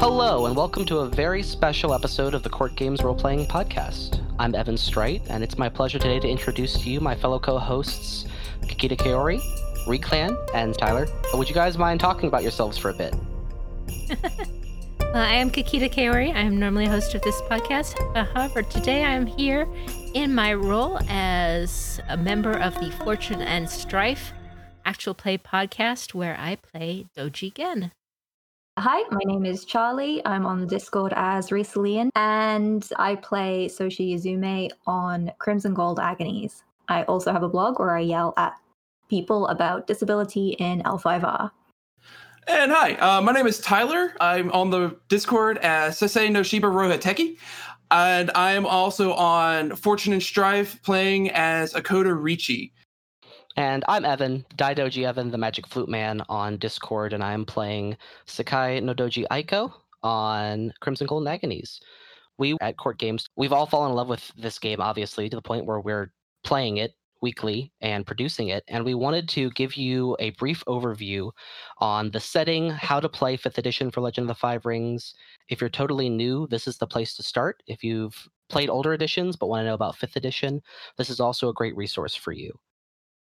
Hello, 0.00 0.46
and 0.46 0.54
welcome 0.54 0.84
to 0.84 0.98
a 0.98 1.08
very 1.08 1.42
special 1.42 1.92
episode 1.92 2.32
of 2.32 2.44
the 2.44 2.48
Court 2.48 2.76
Games 2.76 3.02
Role 3.02 3.16
Playing 3.16 3.46
Podcast. 3.46 4.24
I'm 4.38 4.54
Evan 4.54 4.76
Strite, 4.76 5.22
and 5.28 5.42
it's 5.42 5.58
my 5.58 5.68
pleasure 5.68 5.98
today 5.98 6.20
to 6.20 6.28
introduce 6.28 6.74
to 6.74 6.88
you 6.88 7.00
my 7.00 7.16
fellow 7.16 7.40
co 7.40 7.58
hosts, 7.58 8.24
Kikita 8.62 8.96
Kaori, 8.96 9.40
Reclan, 9.88 10.36
and 10.54 10.78
Tyler. 10.78 11.08
Would 11.34 11.48
you 11.48 11.54
guys 11.54 11.76
mind 11.76 11.98
talking 11.98 12.28
about 12.28 12.42
yourselves 12.44 12.78
for 12.78 12.90
a 12.90 12.94
bit? 12.94 13.14
Uh, 15.08 15.20
I 15.20 15.36
am 15.36 15.50
Kikita 15.50 15.90
Kaori. 15.90 16.34
I 16.34 16.40
am 16.40 16.58
normally 16.58 16.84
a 16.84 16.90
host 16.90 17.14
of 17.14 17.22
this 17.22 17.40
podcast. 17.42 17.96
However, 18.34 18.62
today 18.62 19.04
I 19.04 19.14
am 19.14 19.24
here 19.24 19.66
in 20.12 20.34
my 20.34 20.52
role 20.52 20.98
as 21.08 21.98
a 22.10 22.16
member 22.18 22.52
of 22.52 22.74
the 22.74 22.90
Fortune 22.90 23.40
and 23.40 23.70
Strife 23.70 24.34
actual 24.84 25.14
play 25.14 25.38
podcast 25.38 26.12
where 26.12 26.36
I 26.38 26.56
play 26.56 27.06
Doji 27.16 27.54
Gen. 27.54 27.92
Hi, 28.80 29.02
my 29.10 29.18
name 29.24 29.44
is 29.44 29.64
Charlie. 29.64 30.24
I'm 30.24 30.46
on 30.46 30.60
the 30.60 30.66
Discord 30.66 31.12
as 31.16 31.48
Risalian, 31.48 32.10
and 32.14 32.88
I 32.94 33.16
play 33.16 33.66
Soshi 33.68 34.14
Izume 34.14 34.70
on 34.86 35.32
Crimson 35.38 35.74
Gold 35.74 35.98
Agonies. 35.98 36.62
I 36.88 37.02
also 37.02 37.32
have 37.32 37.42
a 37.42 37.48
blog 37.48 37.80
where 37.80 37.96
I 37.96 38.02
yell 38.02 38.34
at 38.36 38.54
people 39.08 39.48
about 39.48 39.88
disability 39.88 40.50
in 40.60 40.82
L5R. 40.82 41.50
And 42.46 42.70
hi, 42.70 42.94
uh, 42.94 43.20
my 43.20 43.32
name 43.32 43.48
is 43.48 43.58
Tyler. 43.58 44.14
I'm 44.20 44.52
on 44.52 44.70
the 44.70 44.96
Discord 45.08 45.58
as 45.58 45.98
Sese 45.98 46.30
no 46.30 46.44
Shiba 46.44 46.68
Rohateki. 46.68 47.36
And 47.90 48.30
I 48.36 48.52
am 48.52 48.64
also 48.64 49.12
on 49.14 49.74
Fortune 49.74 50.12
and 50.12 50.22
Strife 50.22 50.80
playing 50.84 51.30
as 51.30 51.74
Akodo 51.74 52.16
Richi. 52.16 52.70
And 53.58 53.84
I'm 53.88 54.04
Evan, 54.04 54.46
Daidoji 54.54 55.04
Evan, 55.04 55.32
the 55.32 55.36
Magic 55.36 55.66
Flute 55.66 55.88
Man 55.88 56.22
on 56.28 56.58
Discord, 56.58 57.12
and 57.12 57.24
I'm 57.24 57.44
playing 57.44 57.96
Sakai 58.24 58.80
Nodoji 58.80 59.24
Aiko 59.32 59.72
on 60.04 60.72
Crimson 60.78 61.08
Golden 61.08 61.26
Agonies. 61.26 61.80
We 62.38 62.56
at 62.60 62.76
Court 62.76 63.00
Games, 63.00 63.26
we've 63.34 63.52
all 63.52 63.66
fallen 63.66 63.90
in 63.90 63.96
love 63.96 64.08
with 64.08 64.30
this 64.36 64.60
game, 64.60 64.80
obviously, 64.80 65.28
to 65.28 65.34
the 65.34 65.42
point 65.42 65.66
where 65.66 65.80
we're 65.80 66.12
playing 66.44 66.76
it 66.76 66.92
weekly 67.20 67.72
and 67.80 68.06
producing 68.06 68.46
it. 68.46 68.62
And 68.68 68.84
we 68.84 68.94
wanted 68.94 69.28
to 69.30 69.50
give 69.50 69.74
you 69.74 70.16
a 70.20 70.30
brief 70.30 70.64
overview 70.68 71.32
on 71.78 72.12
the 72.12 72.20
setting, 72.20 72.70
how 72.70 73.00
to 73.00 73.08
play 73.08 73.36
5th 73.36 73.58
edition 73.58 73.90
for 73.90 74.02
Legend 74.02 74.30
of 74.30 74.36
the 74.36 74.40
Five 74.40 74.66
Rings. 74.66 75.14
If 75.48 75.60
you're 75.60 75.68
totally 75.68 76.08
new, 76.08 76.46
this 76.46 76.68
is 76.68 76.78
the 76.78 76.86
place 76.86 77.16
to 77.16 77.24
start. 77.24 77.64
If 77.66 77.82
you've 77.82 78.28
played 78.48 78.70
older 78.70 78.92
editions 78.92 79.34
but 79.34 79.48
want 79.48 79.62
to 79.62 79.64
know 79.64 79.74
about 79.74 79.96
5th 79.96 80.14
edition, 80.14 80.62
this 80.96 81.10
is 81.10 81.18
also 81.18 81.48
a 81.48 81.54
great 81.54 81.76
resource 81.76 82.14
for 82.14 82.30
you. 82.30 82.56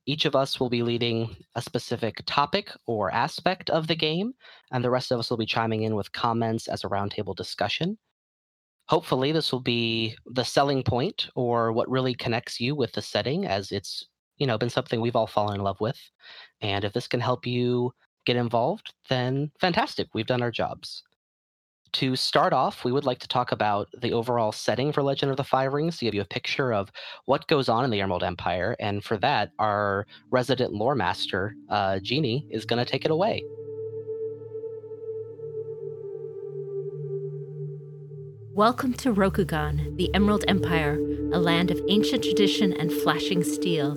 Each 0.08 0.24
of 0.24 0.38
us 0.38 0.58
will 0.58 0.70
be 0.70 0.84
leading 0.84 1.36
a 1.56 1.62
specific 1.62 2.24
topic 2.26 2.72
or 2.86 3.12
aspect 3.12 3.70
of 3.70 3.88
the 3.88 3.96
game, 3.96 4.34
and 4.72 4.82
the 4.82 4.90
rest 4.90 5.12
of 5.12 5.20
us 5.20 5.30
will 5.30 5.38
be 5.38 5.46
chiming 5.46 5.84
in 5.84 5.96
with 5.96 6.14
comments 6.14 6.70
as 6.70 6.86
a 6.86 6.88
roundtable 6.88 7.36
discussion. 7.36 7.98
Hopefully, 8.88 9.34
this 9.34 9.52
will 9.52 9.60
be 9.60 10.16
the 10.28 10.46
selling 10.46 10.82
point 10.82 11.30
or 11.36 11.74
what 11.74 11.90
really 11.90 12.14
connects 12.14 12.58
you 12.58 12.74
with 12.74 12.94
the 12.94 13.02
setting, 13.02 13.46
as 13.46 13.74
it's 13.74 14.08
you 14.38 14.48
know 14.48 14.58
been 14.58 14.70
something 14.70 15.02
we've 15.02 15.18
all 15.18 15.28
fallen 15.28 15.56
in 15.56 15.62
love 15.62 15.82
with. 15.82 16.00
And 16.62 16.86
if 16.86 16.94
this 16.94 17.08
can 17.10 17.20
help 17.20 17.46
you 17.46 17.92
get 18.26 18.38
involved, 18.38 18.94
then 19.10 19.52
fantastic. 19.60 20.08
We've 20.14 20.26
done 20.26 20.42
our 20.42 20.52
jobs. 20.52 21.04
To 21.94 22.16
start 22.16 22.54
off, 22.54 22.84
we 22.84 22.92
would 22.92 23.06
like 23.06 23.20
to 23.20 23.28
talk 23.28 23.52
about 23.52 23.88
the 24.02 24.14
overall 24.14 24.52
setting 24.52 24.92
for 24.92 25.02
Legend 25.02 25.32
of 25.32 25.38
the 25.38 25.44
Five 25.44 25.74
Rings 25.74 25.98
to 25.98 26.06
give 26.06 26.14
you 26.14 26.22
a 26.22 26.26
picture 26.26 26.74
of 26.74 26.92
what 27.26 27.48
goes 27.48 27.70
on 27.70 27.86
in 27.86 27.92
the 27.92 28.02
Emerald 28.02 28.24
Empire. 28.24 28.76
And 28.80 29.04
for 29.04 29.18
that, 29.18 29.52
our 29.58 30.06
resident 30.30 30.74
lore 30.74 30.96
master, 30.96 31.56
uh, 31.70 32.00
Jeannie, 32.00 32.46
is 32.52 32.66
going 32.66 32.84
to 32.84 32.90
take 32.90 33.06
it 33.06 33.12
away. 33.12 33.44
Welcome 38.54 38.94
to 38.96 39.14
Rokugan, 39.14 39.98
the 39.98 40.14
Emerald 40.14 40.44
Empire, 40.48 40.96
a 41.32 41.40
land 41.40 41.72
of 41.72 41.82
ancient 41.90 42.24
tradition 42.24 42.74
and 42.74 42.92
flashing 42.92 43.44
steel, 43.44 43.96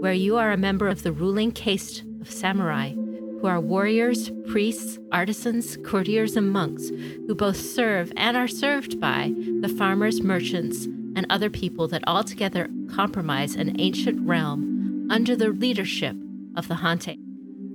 where 0.00 0.12
you 0.12 0.36
are 0.36 0.52
a 0.52 0.56
member 0.56 0.88
of 0.88 1.02
the 1.02 1.12
ruling 1.12 1.52
caste 1.52 2.02
of 2.20 2.30
samurai, 2.30 2.94
who 3.40 3.46
are 3.46 3.60
warriors, 3.60 4.30
priests, 4.48 4.98
artisans, 5.12 5.76
courtiers, 5.84 6.36
and 6.36 6.50
monks, 6.50 6.88
who 6.88 7.34
both 7.34 7.56
serve 7.56 8.12
and 8.16 8.36
are 8.36 8.48
served 8.48 8.98
by 9.00 9.32
the 9.60 9.68
farmers, 9.68 10.22
merchants, 10.22 10.86
and 11.16 11.26
other 11.30 11.50
people 11.50 11.88
that 11.88 12.04
altogether 12.06 12.68
comprise 12.94 13.54
an 13.54 13.78
ancient 13.80 14.26
realm 14.26 15.08
under 15.10 15.36
the 15.36 15.48
leadership 15.48 16.16
of 16.56 16.68
the 16.68 16.74
Hantei. 16.74 17.18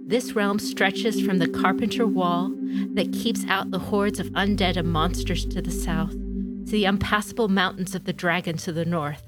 This 0.08 0.34
realm 0.34 0.60
stretches 0.60 1.22
from 1.22 1.38
the 1.38 1.48
Carpenter 1.48 2.06
Wall 2.06 2.52
that 2.94 3.14
keeps 3.14 3.46
out 3.48 3.72
the 3.72 3.80
hordes 3.80 4.20
of 4.20 4.28
undead 4.32 4.76
and 4.76 4.92
monsters 4.92 5.46
to 5.46 5.62
the 5.62 5.72
south, 5.72 6.12
to 6.12 6.72
the 6.72 6.86
impassable 6.86 7.48
mountains 7.48 7.96
of 7.96 8.04
the 8.04 8.14
Dragon 8.14 8.58
to 8.58 8.74
the 8.74 8.86
north, 8.86 9.24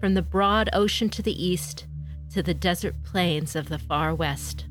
from 0.00 0.14
the 0.14 0.22
broad 0.22 0.68
ocean 0.72 1.08
to 1.10 1.22
the 1.22 1.44
east, 1.44 1.86
to 2.32 2.42
the 2.42 2.54
desert 2.54 3.02
plains 3.04 3.54
of 3.54 3.68
the 3.68 3.78
far 3.78 4.14
west. 4.14 4.66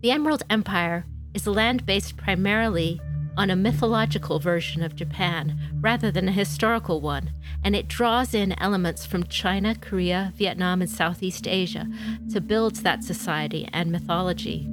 The 0.00 0.12
Emerald 0.12 0.44
Empire 0.48 1.06
is 1.34 1.44
a 1.44 1.50
land 1.50 1.84
based 1.84 2.16
primarily 2.16 3.00
on 3.36 3.50
a 3.50 3.56
mythological 3.56 4.38
version 4.38 4.84
of 4.84 4.94
Japan 4.94 5.58
rather 5.80 6.12
than 6.12 6.28
a 6.28 6.32
historical 6.32 7.00
one, 7.00 7.32
and 7.64 7.74
it 7.74 7.88
draws 7.88 8.32
in 8.32 8.56
elements 8.60 9.04
from 9.04 9.26
China, 9.26 9.74
Korea, 9.74 10.32
Vietnam, 10.36 10.82
and 10.82 10.90
Southeast 10.90 11.48
Asia 11.48 11.88
to 12.32 12.40
build 12.40 12.76
that 12.76 13.02
society 13.02 13.68
and 13.72 13.90
mythology. 13.90 14.68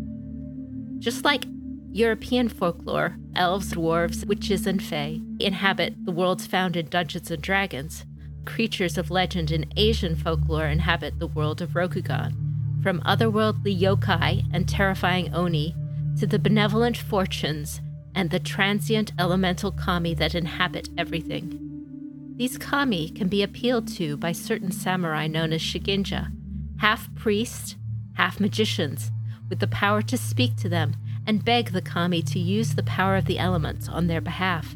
Just 0.99 1.25
like 1.25 1.45
European 1.91 2.47
folklore, 2.47 3.17
elves, 3.35 3.73
dwarves, 3.73 4.27
witches, 4.27 4.67
and 4.67 4.81
fae 4.83 5.21
inhabit 5.39 6.05
the 6.05 6.11
worlds 6.11 6.45
found 6.45 6.75
in 6.75 6.87
Dungeons 6.87 7.31
and 7.31 7.41
Dragons. 7.41 8.05
Creatures 8.45 8.95
of 8.95 9.09
legend 9.09 9.49
in 9.49 9.65
Asian 9.75 10.15
folklore 10.15 10.67
inhabit 10.67 11.17
the 11.17 11.25
world 11.25 11.63
of 11.63 11.71
Rokugan. 11.71 12.44
From 12.85 13.01
otherworldly 13.01 13.75
yokai 13.81 14.45
and 14.53 14.69
terrifying 14.69 15.33
oni 15.33 15.75
to 16.19 16.27
the 16.27 16.37
benevolent 16.37 16.95
fortunes 16.95 17.81
and 18.13 18.29
the 18.29 18.37
transient 18.37 19.11
elemental 19.17 19.71
kami 19.71 20.13
that 20.13 20.35
inhabit 20.35 20.89
everything. 20.95 22.35
These 22.35 22.59
kami 22.59 23.09
can 23.09 23.27
be 23.27 23.41
appealed 23.41 23.87
to 23.95 24.17
by 24.17 24.33
certain 24.33 24.71
samurai 24.71 25.25
known 25.25 25.51
as 25.51 25.61
shugenja, 25.61 26.31
half 26.77 27.09
priests, 27.15 27.75
half 28.13 28.39
magicians, 28.39 29.09
with 29.49 29.57
the 29.57 29.67
power 29.67 30.03
to 30.03 30.15
speak 30.15 30.55
to 30.57 30.69
them 30.69 30.95
and 31.25 31.43
beg 31.43 31.71
the 31.71 31.81
kami 31.81 32.21
to 32.21 32.37
use 32.37 32.75
the 32.75 32.83
power 32.83 33.15
of 33.15 33.25
the 33.25 33.39
elements 33.39 33.89
on 33.89 34.05
their 34.05 34.21
behalf. 34.21 34.75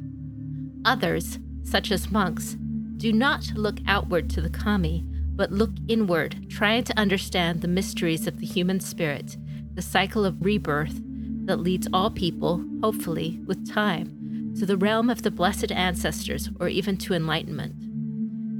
Others, 0.83 1.37
such 1.61 1.91
as 1.91 2.09
monks, 2.09 2.57
do 2.97 3.13
not 3.13 3.51
look 3.53 3.77
outward 3.85 4.31
to 4.31 4.41
the 4.41 4.49
kami, 4.49 5.05
but 5.39 5.53
look 5.53 5.71
inward, 5.87 6.35
trying 6.49 6.83
to 6.83 6.99
understand 6.99 7.61
the 7.61 7.67
mysteries 7.69 8.27
of 8.27 8.41
the 8.41 8.45
human 8.45 8.77
spirit, 8.81 9.37
the 9.73 9.81
cycle 9.81 10.25
of 10.25 10.43
rebirth 10.43 10.99
that 11.45 11.61
leads 11.61 11.87
all 11.93 12.11
people, 12.11 12.61
hopefully, 12.83 13.39
with 13.45 13.65
time, 13.71 14.53
to 14.59 14.65
the 14.65 14.75
realm 14.75 15.09
of 15.09 15.21
the 15.21 15.31
blessed 15.31 15.71
ancestors 15.71 16.49
or 16.59 16.67
even 16.67 16.97
to 16.97 17.13
enlightenment. 17.13 17.73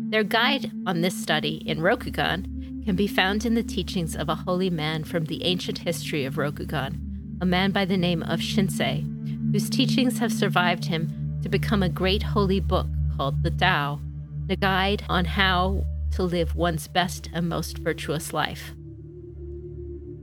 Their 0.10 0.24
guide 0.24 0.72
on 0.88 1.02
this 1.02 1.22
study 1.22 1.62
in 1.66 1.80
Rokugan 1.80 2.86
can 2.86 2.96
be 2.96 3.08
found 3.08 3.46
in 3.46 3.56
the 3.56 3.62
teachings 3.62 4.16
of 4.16 4.30
a 4.30 4.36
holy 4.36 4.70
man 4.70 5.04
from 5.04 5.26
the 5.26 5.44
ancient 5.44 5.80
history 5.80 6.24
of 6.24 6.36
Rokugan, 6.36 6.98
a 7.42 7.46
man 7.46 7.72
by 7.72 7.84
the 7.84 7.98
name 7.98 8.24
of 8.24 8.40
Shinsei, 8.40 9.04
whose 9.52 9.70
teachings 9.70 10.20
have 10.20 10.32
survived 10.32 10.86
him 10.86 11.40
to 11.44 11.50
become 11.50 11.84
a 11.84 11.90
great 11.90 12.24
holy 12.24 12.62
book 12.62 12.88
called 13.18 13.44
the 13.44 13.52
Tao, 13.52 14.00
the 14.48 14.56
guide 14.56 15.04
on 15.10 15.26
how 15.26 15.84
to 16.12 16.24
live 16.24 16.56
one's 16.56 16.88
best 16.88 17.30
and 17.34 17.48
most 17.48 17.78
virtuous 17.80 18.34
life. 18.34 18.74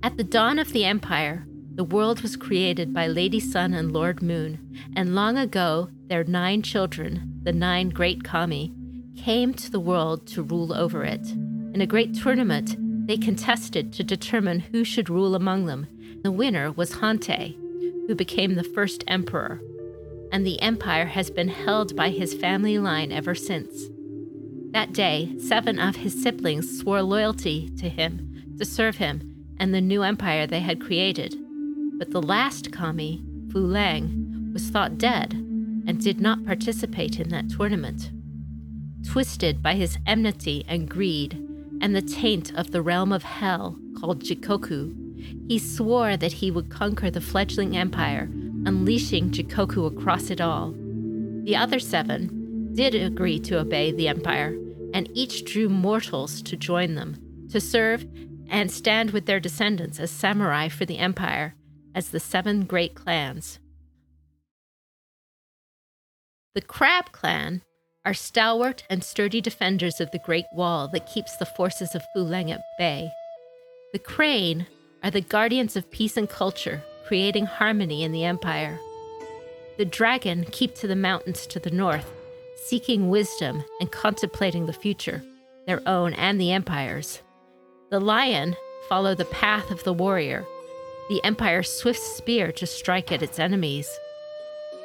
At 0.02 0.16
the 0.16 0.24
dawn 0.24 0.58
of 0.58 0.72
the 0.72 0.84
Empire, 0.84 1.47
the 1.74 1.84
world 1.84 2.22
was 2.22 2.36
created 2.36 2.94
by 2.94 3.06
Lady 3.06 3.41
Sun 3.41 3.74
and 3.74 3.93
Lord 3.93 4.22
Moon, 4.22 4.58
and 4.94 5.14
long 5.14 5.37
ago 5.37 5.90
their 6.06 6.25
nine 6.25 6.62
children, 6.62 7.40
the 7.43 7.52
nine 7.52 7.90
great 7.90 8.25
kami, 8.25 8.72
came 9.16 9.52
to 9.55 9.70
the 9.70 9.81
world 9.81 10.26
to 10.28 10.43
rule 10.43 10.72
over 10.72 11.05
it. 11.05 11.26
In 11.75 11.81
a 11.81 11.87
great 11.87 12.14
tournament, 12.14 12.76
they 13.06 13.16
contested 13.16 13.93
to 13.93 14.05
determine 14.05 14.61
who 14.61 14.84
should 14.84 15.11
rule 15.11 15.34
among 15.34 15.66
them. 15.66 15.87
The 16.22 16.32
winner 16.32 16.72
was 16.72 16.93
Hantei, 16.93 17.56
who 18.06 18.14
became 18.14 18.55
the 18.55 18.64
first 18.64 19.05
emperor, 19.06 19.61
and 20.32 20.46
the 20.46 20.61
empire 20.61 21.06
has 21.06 21.31
been 21.31 21.49
held 21.49 21.94
by 21.94 22.11
his 22.11 22.34
family 22.34 22.78
line 22.78 23.12
ever 23.12 23.34
since. 23.34 23.90
That 24.76 24.93
day, 24.93 25.34
seven 25.38 25.78
of 25.78 25.96
his 25.96 26.23
siblings 26.23 26.81
swore 26.81 27.00
loyalty 27.00 27.70
to 27.78 27.88
him 27.88 28.55
to 28.58 28.67
serve 28.67 28.99
him 28.99 29.46
and 29.58 29.73
the 29.73 29.81
new 29.81 30.02
empire 30.02 30.46
they 30.46 30.61
had 30.61 30.82
created 30.82 31.34
but 31.99 32.11
the 32.11 32.20
last 32.20 32.73
kami, 32.73 33.25
Fu 33.50 33.67
Leng, 33.67 34.52
was 34.52 34.69
thought 34.69 34.99
dead 34.99 35.32
and 35.32 35.99
did 35.99 36.20
not 36.20 36.44
participate 36.44 37.19
in 37.19 37.31
that 37.31 37.49
tournament. 37.49 38.11
Twisted 39.02 39.62
by 39.62 39.76
his 39.76 39.96
enmity 40.06 40.62
and 40.69 40.90
greed 40.90 41.43
and 41.81 41.96
the 41.96 42.02
taint 42.02 42.52
of 42.55 42.70
the 42.70 42.82
realm 42.82 43.14
of 43.14 43.23
hell 43.23 43.78
called 43.99 44.23
Jigoku, 44.23 44.94
he 45.49 45.58
swore 45.58 46.19
that 46.19 46.32
he 46.32 46.50
would 46.50 46.69
conquer 46.69 47.11
the 47.11 47.23
fledgling 47.23 47.75
empire 47.78 48.28
unleashing 48.67 49.31
Jigoku 49.31 49.87
across 49.87 50.28
it 50.28 50.43
all. 50.43 50.75
The 51.44 51.56
other 51.56 51.78
seven 51.78 52.75
did 52.75 52.94
agree 52.94 53.38
to 53.38 53.58
obey 53.58 53.90
the 53.90 54.08
Empire, 54.08 54.55
and 54.93 55.09
each 55.15 55.44
drew 55.44 55.69
mortals 55.69 56.43
to 56.43 56.56
join 56.56 56.94
them, 56.94 57.17
to 57.50 57.61
serve 57.61 58.06
and 58.49 58.71
stand 58.71 59.11
with 59.11 59.27
their 59.27 59.41
descendants 59.41 59.99
as 59.99 60.11
samurai 60.11 60.69
for 60.69 60.85
the 60.85 60.99
Empire, 60.99 61.55
as 61.94 62.11
the 62.11 62.21
seven 62.21 62.65
great 62.65 62.94
clans. 62.94 63.59
The 66.55 66.62
Crab 66.62 67.12
clan 67.12 67.62
are 68.05 68.15
stalwart 68.15 68.85
and 68.88 69.03
sturdy 69.03 69.41
defenders 69.41 70.00
of 70.00 70.11
the 70.11 70.21
Great 70.21 70.47
Wall 70.55 70.88
that 70.88 71.06
keeps 71.12 71.37
the 71.37 71.44
forces 71.44 71.94
of 71.94 72.05
Fu 72.15 72.21
Leng 72.21 72.50
at 72.50 72.62
bay. 72.79 73.11
The 73.93 73.99
Crane 73.99 74.67
are 75.03 75.11
the 75.11 75.21
guardians 75.21 75.77
of 75.77 75.91
peace 75.91 76.17
and 76.17 76.29
culture, 76.29 76.83
creating 77.06 77.47
harmony 77.47 78.05
in 78.05 78.12
the 78.12 78.25
Empire. 78.25 78.79
The 79.77 79.85
Dragon 79.85 80.44
keep 80.50 80.75
to 80.77 80.87
the 80.87 80.97
mountains 80.97 81.47
to 81.49 81.59
the 81.59 81.71
north, 81.71 82.11
seeking 82.64 83.08
wisdom 83.08 83.62
and 83.81 83.93
contemplating 83.93 84.67
the 84.67 84.73
future, 84.73 85.23
their 85.67 85.87
own 85.87 86.12
and 86.14 86.41
the 86.41 86.53
Empire's. 86.53 87.23
The 87.91 88.00
Lion 88.00 88.56
follow 88.88 89.14
the 89.14 89.25
path 89.26 89.70
of 89.70 89.85
the 89.85 89.93
warrior, 89.93 90.44
the 91.08 91.23
Empire's 91.23 91.70
swift 91.70 92.00
spear 92.00 92.50
to 92.53 92.67
strike 92.67 93.12
at 93.12 93.23
its 93.23 93.38
enemies. 93.38 93.88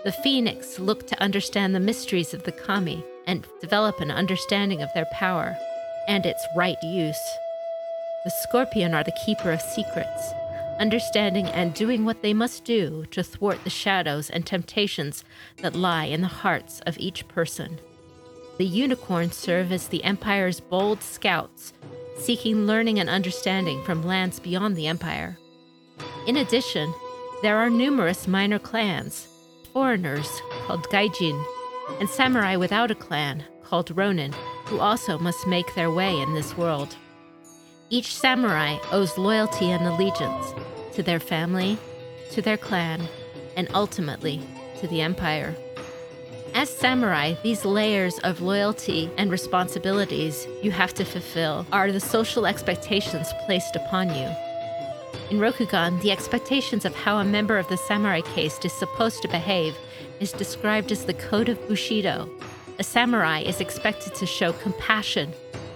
The 0.03 0.11
Phoenix 0.11 0.79
look 0.79 1.07
to 1.07 1.21
understand 1.21 1.73
the 1.73 1.79
mysteries 1.79 2.33
of 2.33 2.43
the 2.43 2.51
Kami 2.51 3.03
and 3.25 3.45
develop 3.59 3.99
an 3.99 4.11
understanding 4.11 4.81
of 4.81 4.89
their 4.93 5.07
power 5.13 5.55
and 6.07 6.25
its 6.25 6.45
right 6.55 6.81
use. 6.83 7.21
The 8.23 8.31
Scorpion 8.31 8.93
are 8.93 9.03
the 9.03 9.17
keeper 9.25 9.51
of 9.51 9.61
secrets, 9.61 10.33
understanding 10.81 11.45
and 11.45 11.75
doing 11.75 12.03
what 12.03 12.23
they 12.23 12.33
must 12.33 12.65
do 12.65 13.05
to 13.11 13.21
thwart 13.21 13.63
the 13.63 13.69
shadows 13.69 14.31
and 14.31 14.45
temptations 14.45 15.23
that 15.61 15.75
lie 15.75 16.05
in 16.05 16.21
the 16.21 16.27
hearts 16.27 16.81
of 16.87 16.97
each 16.97 17.27
person. 17.27 17.79
The 18.57 18.65
Unicorns 18.65 19.35
serve 19.35 19.71
as 19.71 19.87
the 19.87 20.03
Empire's 20.03 20.59
bold 20.59 21.03
scouts, 21.03 21.73
seeking 22.17 22.65
learning 22.65 22.99
and 22.99 23.09
understanding 23.09 23.83
from 23.83 24.03
lands 24.03 24.39
beyond 24.39 24.75
the 24.75 24.87
Empire. 24.87 25.37
In 26.25 26.37
addition, 26.37 26.91
there 27.43 27.57
are 27.57 27.69
numerous 27.69 28.27
minor 28.27 28.59
clans 28.59 29.27
foreigners 29.71 30.27
called 30.65 30.83
Gaijin, 30.89 31.41
and 31.99 32.09
samurai 32.09 32.55
without 32.55 32.91
a 32.91 32.95
clan 32.95 33.45
called 33.63 33.95
Ronin, 33.95 34.33
who 34.65 34.79
also 34.79 35.17
must 35.17 35.47
make 35.47 35.73
their 35.75 35.91
way 35.91 36.19
in 36.19 36.33
this 36.33 36.57
world. 36.57 36.95
Each 37.93 38.15
samurai 38.15 38.77
owes 38.93 39.17
loyalty 39.17 39.69
and 39.69 39.85
allegiance 39.85 40.53
to 40.93 41.03
their 41.03 41.19
family, 41.19 41.77
to 42.29 42.41
their 42.41 42.55
clan, 42.55 43.09
and 43.57 43.67
ultimately 43.73 44.39
to 44.79 44.87
the 44.87 45.01
empire. 45.01 45.57
As 46.53 46.69
samurai, 46.69 47.35
these 47.43 47.65
layers 47.65 48.17
of 48.19 48.39
loyalty 48.39 49.11
and 49.17 49.29
responsibilities 49.29 50.47
you 50.63 50.71
have 50.71 50.93
to 50.93 51.03
fulfill 51.03 51.65
are 51.73 51.91
the 51.91 51.99
social 51.99 52.45
expectations 52.45 53.27
placed 53.45 53.75
upon 53.75 54.07
you. 54.15 54.29
In 55.29 55.39
Rokugan, 55.39 56.01
the 56.01 56.13
expectations 56.13 56.85
of 56.85 56.95
how 56.95 57.17
a 57.17 57.25
member 57.25 57.57
of 57.57 57.67
the 57.67 57.75
samurai 57.75 58.21
caste 58.21 58.63
is 58.63 58.71
supposed 58.71 59.21
to 59.21 59.27
behave 59.27 59.75
is 60.21 60.31
described 60.31 60.93
as 60.93 61.03
the 61.03 61.13
Code 61.13 61.49
of 61.49 61.67
Bushido. 61.67 62.29
A 62.79 62.85
samurai 62.85 63.41
is 63.41 63.59
expected 63.59 64.15
to 64.15 64.25
show 64.25 64.53
compassion, 64.53 65.33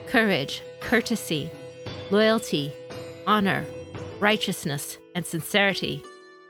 courage, 0.08 0.62
courtesy, 0.80 1.52
loyalty, 2.12 2.72
honor, 3.26 3.66
righteousness, 4.20 4.98
and 5.16 5.26
sincerity. 5.26 6.04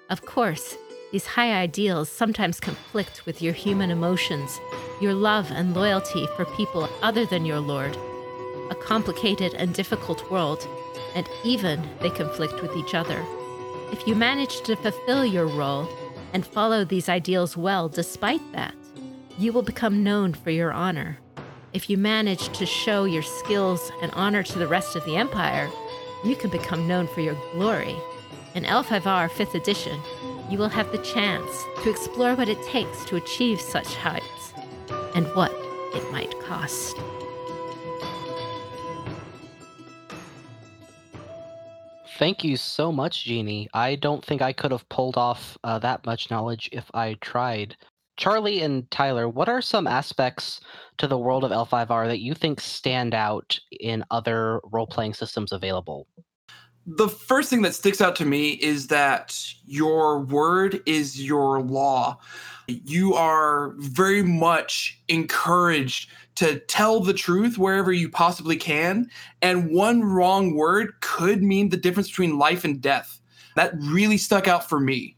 Of 0.10 0.26
course, 0.26 0.78
these 1.12 1.26
high 1.26 1.54
ideals 1.54 2.10
sometimes 2.10 2.60
conflict 2.60 3.26
with 3.26 3.42
your 3.42 3.54
human 3.54 3.90
emotions, 3.90 4.60
your 5.00 5.14
love 5.14 5.50
and 5.52 5.76
loyalty 5.76 6.28
for 6.36 6.46
people 6.58 6.90
other 7.02 7.26
than 7.26 7.46
your 7.46 7.60
lord. 7.60 7.96
A 8.70 8.76
complicated 8.76 9.54
and 9.54 9.74
difficult 9.74 10.30
world 10.30 10.68
and 11.16 11.28
even 11.44 11.82
they 12.02 12.10
conflict 12.10 12.62
with 12.62 12.76
each 12.76 12.94
other. 12.94 13.24
If 13.92 14.06
you 14.06 14.16
manage 14.16 14.62
to 14.62 14.76
fulfill 14.76 15.26
your 15.26 15.48
role 15.48 15.88
and 16.34 16.46
follow 16.46 16.84
these 16.84 17.08
ideals 17.08 17.56
well 17.56 17.88
despite 17.88 18.42
that, 18.52 18.76
you 19.38 19.54
will 19.54 19.62
become 19.62 20.04
known 20.04 20.34
for 20.34 20.50
your 20.50 20.74
honor. 20.74 21.20
If 21.76 21.90
you 21.90 21.98
manage 21.98 22.58
to 22.58 22.66
show 22.66 23.04
your 23.04 23.22
skills 23.22 23.92
and 24.02 24.10
honor 24.14 24.44
to 24.44 24.60
the 24.60 24.66
rest 24.66 24.96
of 24.96 25.04
the 25.04 25.18
Empire, 25.18 25.70
you 26.24 26.34
can 26.38 26.50
become 26.50 26.88
known 26.88 27.06
for 27.06 27.20
your 27.20 27.36
glory. 27.52 27.98
In 28.54 28.64
L5R 28.64 29.30
5th 29.30 29.56
edition, 29.56 30.00
you 30.50 30.58
will 30.58 30.70
have 30.70 30.90
the 30.94 31.00
chance 31.00 31.52
to 31.84 31.90
explore 31.90 32.34
what 32.34 32.48
it 32.48 32.64
takes 32.64 33.04
to 33.04 33.18
achieve 33.18 33.60
such 33.60 33.94
heights 33.94 34.54
and 35.16 35.26
what 35.36 35.52
it 35.94 36.10
might 36.14 36.34
cost. 36.40 36.96
Thank 42.18 42.46
you 42.46 42.56
so 42.56 42.94
much, 42.94 43.26
Jeannie. 43.26 43.68
I 43.74 43.96
don't 43.96 44.24
think 44.24 44.42
I 44.42 44.54
could 44.54 44.72
have 44.72 44.88
pulled 44.88 45.18
off 45.18 45.58
uh, 45.66 45.80
that 45.80 46.06
much 46.06 46.32
knowledge 46.32 46.70
if 46.72 46.90
I 46.94 47.16
tried. 47.16 47.76
Charlie 48.18 48.62
and 48.62 48.90
Tyler, 48.92 49.28
what 49.28 49.50
are 49.50 49.62
some 49.62 49.88
aspects 49.88 50.62
to 50.98 51.08
the 51.08 51.18
world 51.18 51.44
of 51.44 51.52
L5R 51.52 52.08
that 52.08 52.20
you 52.20 52.34
think 52.34 52.62
stand 52.62 53.14
out 53.14 53.60
in 53.80 54.04
other 54.12 54.62
role 54.72 54.88
playing 54.88 55.14
systems 55.14 55.52
available? 55.52 56.08
The 56.88 57.10
first 57.10 57.50
thing 57.50 57.64
that 57.64 57.74
sticks 57.74 58.00
out 58.00 58.16
to 58.18 58.26
me 58.26 58.52
is 58.52 58.88
that 58.88 59.36
your 59.66 60.20
word 60.20 60.82
is 60.86 61.22
your 61.22 61.62
law. 61.62 62.20
You 62.68 63.16
are 63.16 63.74
very 63.80 64.22
much 64.22 65.02
encouraged 65.08 66.12
to 66.36 66.60
tell 66.60 67.00
the 67.00 67.14
truth 67.14 67.58
wherever 67.58 67.92
you 67.92 68.08
possibly 68.08 68.56
can. 68.56 69.10
And 69.42 69.72
one 69.72 70.04
wrong 70.04 70.56
word 70.56 70.94
could 71.02 71.42
mean 71.42 71.70
the 71.70 71.78
difference 71.78 72.10
between 72.10 72.38
life 72.38 72.64
and 72.64 72.80
death. 72.80 73.20
That 73.56 73.74
really 73.80 74.18
stuck 74.18 74.48
out 74.48 74.70
for 74.70 74.80
me. 74.80 75.18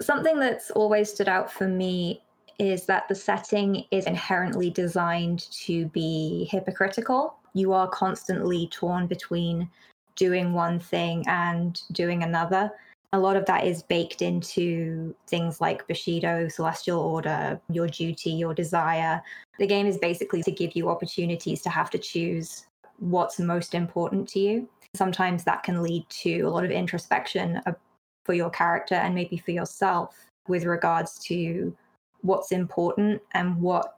Something 0.00 0.38
that's 0.38 0.70
always 0.70 1.12
stood 1.12 1.28
out 1.28 1.52
for 1.52 1.68
me 1.68 2.22
is 2.58 2.86
that 2.86 3.08
the 3.08 3.14
setting 3.14 3.84
is 3.90 4.06
inherently 4.06 4.70
designed 4.70 5.50
to 5.50 5.86
be 5.86 6.48
hypocritical. 6.50 7.36
You 7.54 7.72
are 7.72 7.88
constantly 7.88 8.68
torn 8.68 9.06
between 9.06 9.68
doing 10.16 10.52
one 10.52 10.78
thing 10.78 11.24
and 11.26 11.80
doing 11.92 12.22
another 12.22 12.70
a 13.12 13.18
lot 13.18 13.36
of 13.36 13.44
that 13.46 13.64
is 13.64 13.82
baked 13.82 14.22
into 14.22 15.14
things 15.26 15.60
like 15.60 15.86
Bushido, 15.88 16.48
Celestial 16.48 17.00
Order, 17.00 17.60
your 17.68 17.88
duty, 17.88 18.30
your 18.30 18.54
desire. 18.54 19.20
The 19.58 19.66
game 19.66 19.86
is 19.86 19.98
basically 19.98 20.42
to 20.44 20.52
give 20.52 20.76
you 20.76 20.88
opportunities 20.88 21.60
to 21.62 21.70
have 21.70 21.90
to 21.90 21.98
choose 21.98 22.66
what's 22.98 23.40
most 23.40 23.74
important 23.74 24.28
to 24.30 24.38
you. 24.40 24.68
Sometimes 24.94 25.42
that 25.44 25.64
can 25.64 25.82
lead 25.82 26.08
to 26.08 26.42
a 26.42 26.50
lot 26.50 26.64
of 26.64 26.70
introspection 26.70 27.60
for 28.24 28.34
your 28.34 28.50
character 28.50 28.94
and 28.94 29.14
maybe 29.14 29.36
for 29.36 29.50
yourself 29.50 30.16
with 30.48 30.64
regards 30.64 31.18
to 31.24 31.76
what's 32.22 32.52
important 32.52 33.20
and 33.32 33.60
what 33.60 33.96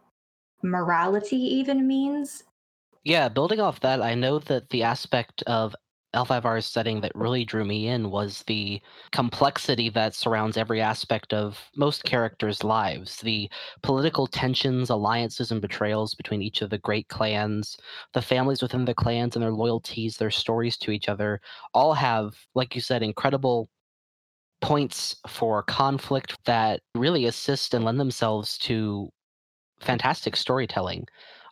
morality 0.62 1.36
even 1.36 1.86
means. 1.86 2.44
Yeah, 3.04 3.28
building 3.28 3.60
off 3.60 3.80
that, 3.80 4.00
I 4.00 4.14
know 4.14 4.38
that 4.38 4.70
the 4.70 4.84
aspect 4.84 5.42
of 5.44 5.74
L5R's 6.14 6.66
setting 6.66 7.00
that 7.00 7.14
really 7.14 7.44
drew 7.44 7.64
me 7.64 7.88
in 7.88 8.10
was 8.10 8.42
the 8.46 8.80
complexity 9.12 9.88
that 9.88 10.14
surrounds 10.14 10.58
every 10.58 10.80
aspect 10.80 11.32
of 11.32 11.58
most 11.74 12.04
characters' 12.04 12.62
lives. 12.62 13.16
The 13.16 13.50
political 13.82 14.26
tensions, 14.26 14.90
alliances, 14.90 15.50
and 15.50 15.60
betrayals 15.62 16.14
between 16.14 16.42
each 16.42 16.60
of 16.60 16.68
the 16.70 16.78
great 16.78 17.08
clans, 17.08 17.78
the 18.12 18.22
families 18.22 18.60
within 18.60 18.84
the 18.84 18.94
clans 18.94 19.36
and 19.36 19.42
their 19.42 19.52
loyalties, 19.52 20.16
their 20.18 20.30
stories 20.30 20.76
to 20.78 20.90
each 20.90 21.08
other, 21.08 21.40
all 21.72 21.94
have, 21.94 22.36
like 22.54 22.74
you 22.74 22.82
said, 22.82 23.02
incredible 23.02 23.70
points 24.62 25.16
for 25.26 25.62
conflict 25.64 26.36
that 26.46 26.80
really 26.94 27.26
assist 27.26 27.74
and 27.74 27.84
lend 27.84 28.00
themselves 28.00 28.56
to 28.58 29.10
fantastic 29.80 30.36
storytelling 30.36 31.04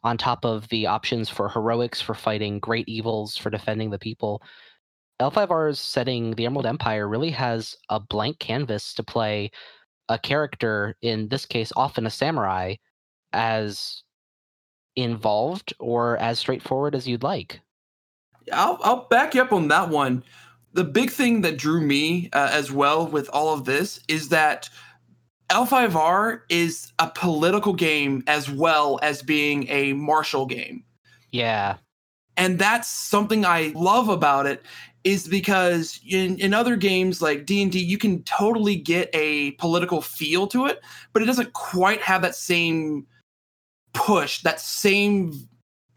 on 0.02 0.16
top 0.16 0.44
of 0.44 0.66
the 0.68 0.86
options 0.86 1.28
for 1.28 1.48
heroics, 1.48 2.00
for 2.00 2.14
fighting 2.14 2.58
great 2.58 2.88
evils, 2.88 3.36
for 3.36 3.50
defending 3.50 3.90
the 3.90 3.98
people. 3.98 4.40
L5R's 5.20 5.78
setting, 5.78 6.34
the 6.34 6.46
Emerald 6.46 6.64
Empire, 6.64 7.06
really 7.06 7.30
has 7.30 7.76
a 7.90 8.00
blank 8.00 8.38
canvas 8.38 8.94
to 8.94 9.02
play 9.02 9.50
a 10.08 10.18
character, 10.18 10.96
in 11.02 11.28
this 11.28 11.44
case, 11.44 11.72
often 11.76 12.06
a 12.06 12.10
samurai, 12.10 12.74
as 13.32 14.02
involved 14.96 15.74
or 15.78 16.16
as 16.16 16.38
straightforward 16.38 16.94
as 16.94 17.06
you'd 17.06 17.22
like. 17.22 17.60
I'll, 18.52 18.78
I'll 18.82 19.06
back 19.08 19.34
you 19.34 19.42
up 19.42 19.52
on 19.52 19.68
that 19.68 19.90
one. 19.90 20.24
The 20.72 20.84
big 20.84 21.10
thing 21.10 21.40
that 21.40 21.56
drew 21.56 21.80
me 21.80 22.28
uh, 22.32 22.50
as 22.52 22.70
well 22.70 23.06
with 23.06 23.28
all 23.32 23.52
of 23.52 23.64
this 23.64 24.00
is 24.08 24.28
that 24.28 24.68
L5R 25.50 26.42
is 26.48 26.92
a 26.98 27.10
political 27.12 27.72
game 27.72 28.22
as 28.26 28.48
well 28.48 29.00
as 29.02 29.22
being 29.22 29.68
a 29.68 29.92
martial 29.94 30.46
game. 30.46 30.84
Yeah. 31.32 31.76
And 32.36 32.58
that's 32.58 32.88
something 32.88 33.44
I 33.44 33.72
love 33.74 34.08
about 34.08 34.46
it 34.46 34.62
is 35.04 35.26
because 35.26 35.98
in, 36.08 36.38
in 36.38 36.52
other 36.52 36.76
games 36.76 37.22
like 37.22 37.46
d&d 37.46 37.78
you 37.78 37.96
can 37.96 38.22
totally 38.24 38.76
get 38.76 39.08
a 39.14 39.52
political 39.52 40.02
feel 40.02 40.46
to 40.46 40.66
it 40.66 40.80
but 41.12 41.22
it 41.22 41.26
doesn't 41.26 41.52
quite 41.54 42.02
have 42.02 42.22
that 42.22 42.34
same 42.34 43.06
push 43.94 44.42
that 44.42 44.60
same 44.60 45.32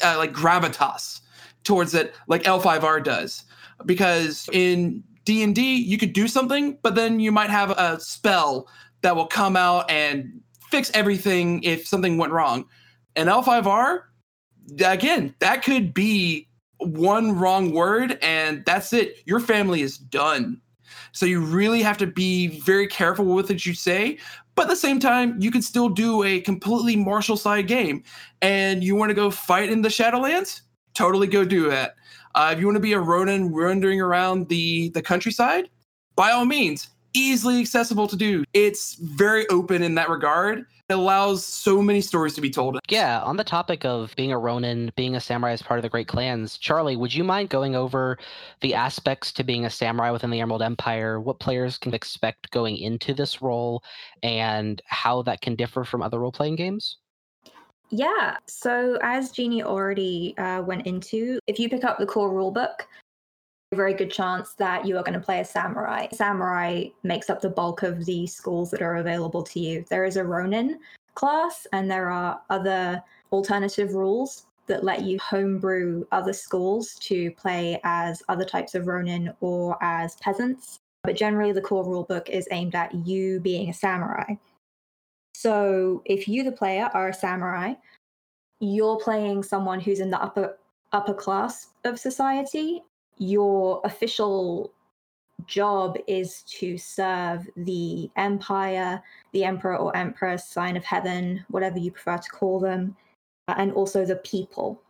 uh, 0.03 0.15
like 0.18 0.32
gravitas 0.32 1.20
towards 1.63 1.94
it 1.94 2.15
like 2.27 2.44
l5r 2.44 3.03
does 3.03 3.44
because 3.86 4.50
in 4.52 5.04
d&d 5.25 5.75
you 5.78 5.98
could 5.98 6.13
do 6.13 6.28
something 6.28 6.78
but 6.82 6.96
then 6.96 7.20
you 7.20 7.32
might 7.32 7.50
have 7.50 7.72
a 7.72 8.00
spell 8.00 8.68
that 9.02 9.16
will 9.16 9.28
come 9.28 9.56
out 9.56 9.90
and 9.90 10.42
fix 10.70 10.92
everything 10.94 11.62
if 11.63 11.88
something 11.88 12.18
went 12.18 12.32
wrong 12.32 12.66
in 13.16 13.28
l5r 13.28 14.02
again 14.82 15.34
that 15.40 15.63
could 15.63 15.94
be 15.94 16.48
one 16.86 17.38
wrong 17.38 17.72
word 17.72 18.18
and 18.22 18.63
that's 18.66 18.94
it. 18.94 19.18
Your 19.25 19.40
family 19.40 19.82
is 19.82 19.98
done. 19.98 20.60
So 21.12 21.25
you 21.25 21.42
really 21.42 21.82
have 21.82 21.98
to 22.00 22.08
be 22.08 22.60
very 22.60 22.88
careful 22.88 23.25
with 23.25 23.50
what 23.50 23.66
you 23.66 23.74
say. 23.74 24.18
But 24.56 24.63
at 24.63 24.70
the 24.70 24.75
same 24.75 25.00
time, 25.00 25.36
you 25.40 25.52
can 25.52 25.62
still 25.62 25.90
do 25.90 26.24
a 26.24 26.42
completely 26.42 26.96
martial 26.96 27.38
side 27.38 27.68
game. 27.68 28.04
And 28.42 28.84
you 28.84 28.96
want 28.96 29.10
to 29.10 29.16
go 29.16 29.32
fight 29.32 29.70
in 29.70 29.82
the 29.82 29.90
Shadowlands? 29.90 30.62
Totally 30.94 31.28
go 31.28 31.44
do 31.44 31.70
that. 31.70 31.96
Uh, 32.36 32.52
if 32.54 32.60
you 32.60 32.66
want 32.66 32.75
to 32.75 32.82
be 32.82 32.94
a 32.94 33.00
Ronin 33.00 33.52
wandering 33.52 34.02
around 34.02 34.50
the, 34.50 34.90
the 34.90 35.02
countryside, 35.02 35.70
by 36.16 36.32
all 36.32 36.46
means, 36.46 36.90
easily 37.13 37.60
accessible 37.60 38.08
to 38.08 38.16
do. 38.16 38.44
It's 38.54 38.96
very 38.96 39.48
open 39.50 39.84
in 39.84 39.96
that 39.96 40.10
regard. 40.10 40.66
It 40.90 40.94
allows 40.94 41.46
so 41.46 41.82
many 41.82 42.02
stories 42.02 42.36
to 42.36 42.42
be 42.42 42.50
told. 42.50 42.78
Yeah, 42.90 43.22
on 43.22 43.38
the 43.38 43.44
topic 43.44 43.86
of 43.86 44.13
being 44.18 44.32
a 44.32 44.38
Ronin, 44.38 44.92
being 44.96 45.16
a 45.16 45.20
samurai 45.20 45.54
as 45.54 45.62
part 45.62 45.78
of 45.78 45.82
the 45.82 45.90
Great 45.90 46.08
Clans, 46.08 46.58
Charlie, 46.58 46.98
would 46.98 47.13
you 47.13 47.24
mind 47.24 47.50
going 47.50 47.75
over 47.75 48.18
the 48.62 48.74
aspects 48.74 49.32
to 49.34 49.44
being 49.44 49.66
a 49.66 49.70
samurai 49.70 50.12
within 50.12 50.30
the 50.30 50.42
Emerald 50.42 50.62
Empire, 50.62 51.22
what 51.22 51.40
players 51.40 51.78
can 51.78 51.94
expect 51.94 52.52
going 52.52 52.78
into 52.78 53.13
this 53.13 53.42
role, 53.42 53.84
and 54.24 54.82
how 54.86 55.22
that 55.22 55.42
can 55.42 55.56
differ 55.56 55.84
from 55.84 56.02
other 56.02 56.20
role 56.20 56.32
playing 56.32 56.58
games? 56.58 56.98
Yeah, 57.95 58.38
so 58.47 58.97
as 59.03 59.29
Jeannie 59.29 59.62
already 59.62 60.35
uh, 60.39 60.63
went 60.63 60.88
into, 60.88 61.38
if 61.45 61.59
you 61.59 61.69
pick 61.69 61.83
up 61.83 62.00
the 62.00 62.07
core 62.07 62.31
rulebook, 62.31 62.73
a 63.71 63.75
very 63.75 63.93
good 63.93 64.09
chance 64.09 64.55
that 64.55 64.88
you 64.88 64.97
are 64.97 65.03
going 65.03 65.13
to 65.13 65.23
play 65.23 65.41
a 65.41 65.45
samurai. 65.45 66.07
Samurai 66.12 66.85
makes 67.03 67.29
up 67.29 67.39
the 67.39 67.51
bulk 67.51 67.83
of 67.83 68.03
the 68.05 68.25
schools 68.25 68.71
that 68.71 68.81
are 68.81 68.95
available 68.95 69.43
to 69.43 69.59
you. 69.59 69.85
There 69.91 70.05
is 70.05 70.17
a 70.17 70.23
Ronin 70.23 70.79
class, 71.13 71.67
and 71.71 71.89
there 71.89 72.09
are 72.09 72.41
other 72.50 73.00
alternative 73.31 73.93
rules 73.93 74.47
that 74.65 74.83
let 74.83 75.03
you 75.03 75.19
homebrew 75.19 76.03
other 76.12 76.33
schools 76.33 76.95
to 77.01 77.29
play 77.33 77.79
as 77.83 78.23
other 78.27 78.43
types 78.43 78.73
of 78.73 78.88
Ronin 78.88 79.31
or 79.39 79.77
as 79.83 80.15
peasants. 80.15 80.79
But 81.03 81.15
generally, 81.15 81.51
the 81.51 81.62
core 81.62 81.85
rulebook 81.85 82.27
is 82.27 82.47
aimed 82.50 82.73
at 82.73 82.91
you 83.05 83.39
being 83.39 83.69
a 83.69 83.73
samurai. 83.73 84.33
So 85.43 86.01
if 86.05 86.29
you, 86.29 86.43
the 86.43 86.53
player, 86.53 86.89
are 86.93 87.09
a 87.09 87.13
samurai, 87.13 87.73
you're 88.62 88.97
playing 88.97 89.43
someone 89.43 89.81
who's 89.81 90.00
in 90.00 90.09
the 90.09 90.21
upper 90.21 90.57
upper 90.93 91.13
class 91.13 91.69
of 91.83 92.00
society 92.00 92.81
your 93.17 93.81
official 93.83 94.71
job 95.45 95.97
is 96.07 96.43
to 96.43 96.77
serve 96.77 97.50
the 97.57 98.09
empire, 98.15 99.01
the 99.33 99.43
emperor 99.43 99.77
or 99.77 99.95
empress, 99.95 100.47
sign 100.47 100.77
of 100.77 100.83
heaven, 100.83 101.43
whatever 101.50 101.77
you 101.77 101.91
prefer 101.91 102.17
to 102.17 102.29
call 102.29 102.59
them, 102.59 102.95
uh, 103.47 103.55
and 103.57 103.73
also 103.73 104.05
the 104.05 104.15
people. 104.17 104.81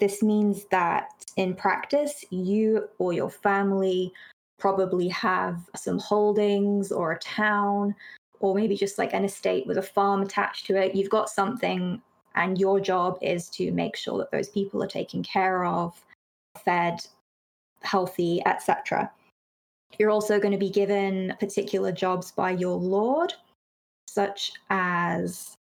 This 0.00 0.22
means 0.22 0.64
that 0.70 1.08
in 1.36 1.54
practice, 1.54 2.24
you 2.30 2.88
or 2.98 3.12
your 3.12 3.30
family 3.30 4.12
probably 4.58 5.08
have 5.08 5.60
some 5.76 5.98
holdings 5.98 6.90
or 6.90 7.12
a 7.12 7.18
town, 7.18 7.94
or 8.44 8.54
maybe 8.54 8.76
just 8.76 8.98
like 8.98 9.14
an 9.14 9.24
estate 9.24 9.66
with 9.66 9.78
a 9.78 9.82
farm 9.82 10.20
attached 10.20 10.66
to 10.66 10.76
it. 10.76 10.94
You've 10.94 11.08
got 11.08 11.30
something, 11.30 12.02
and 12.34 12.58
your 12.58 12.78
job 12.78 13.16
is 13.22 13.48
to 13.50 13.72
make 13.72 13.96
sure 13.96 14.18
that 14.18 14.30
those 14.30 14.50
people 14.50 14.82
are 14.82 14.86
taken 14.86 15.22
care 15.22 15.64
of, 15.64 16.04
fed, 16.62 17.00
healthy, 17.80 18.42
etc. 18.44 19.10
You're 19.98 20.10
also 20.10 20.38
going 20.38 20.52
to 20.52 20.58
be 20.58 20.68
given 20.68 21.32
particular 21.40 21.90
jobs 21.90 22.32
by 22.32 22.50
your 22.50 22.76
lord, 22.76 23.32
such 24.10 24.52
as 24.68 25.54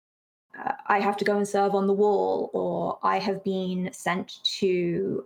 uh, 0.59 0.73
I 0.89 0.99
have 0.99 1.17
to 1.19 1.25
go 1.25 1.37
and 1.37 1.47
serve 1.47 1.77
on 1.77 1.87
the 1.87 1.93
wall, 1.93 2.51
or 2.53 2.99
I 3.05 3.21
have 3.21 3.45
been 3.45 3.91
sent 3.93 4.43
to 4.59 5.25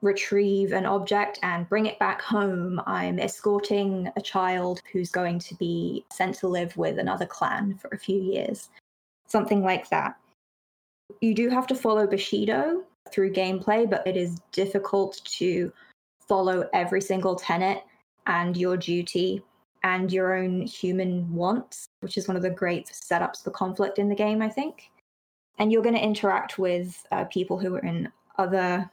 retrieve 0.00 0.72
an 0.72 0.86
object 0.86 1.38
and 1.42 1.68
bring 1.68 1.86
it 1.86 1.98
back 1.98 2.22
home. 2.22 2.80
I'm 2.86 3.18
escorting 3.18 4.10
a 4.16 4.20
child 4.20 4.80
who's 4.92 5.10
going 5.10 5.38
to 5.40 5.54
be 5.56 6.04
sent 6.12 6.36
to 6.36 6.48
live 6.48 6.76
with 6.76 6.98
another 6.98 7.26
clan 7.26 7.74
for 7.74 7.88
a 7.88 7.98
few 7.98 8.20
years. 8.20 8.68
Something 9.26 9.62
like 9.62 9.88
that. 9.90 10.16
You 11.20 11.34
do 11.34 11.48
have 11.48 11.66
to 11.68 11.74
follow 11.74 12.06
Bushido, 12.06 12.84
through 13.12 13.32
gameplay, 13.32 13.88
but 13.88 14.06
it 14.06 14.16
is 14.16 14.40
difficult 14.52 15.20
to 15.24 15.72
follow 16.26 16.68
every 16.72 17.00
single 17.00 17.34
tenet 17.34 17.82
and 18.26 18.56
your 18.56 18.76
duty 18.76 19.42
and 19.84 20.12
your 20.12 20.34
own 20.34 20.62
human 20.62 21.32
wants, 21.32 21.86
which 22.00 22.18
is 22.18 22.28
one 22.28 22.36
of 22.36 22.42
the 22.42 22.50
great 22.50 22.86
setups 22.86 23.42
for 23.42 23.50
conflict 23.50 23.98
in 23.98 24.08
the 24.08 24.14
game, 24.14 24.42
I 24.42 24.48
think. 24.48 24.90
And 25.58 25.72
you're 25.72 25.82
going 25.82 25.94
to 25.94 26.04
interact 26.04 26.58
with 26.58 27.06
uh, 27.10 27.24
people 27.24 27.58
who 27.58 27.74
are 27.76 27.80
in 27.80 28.10
other 28.38 28.88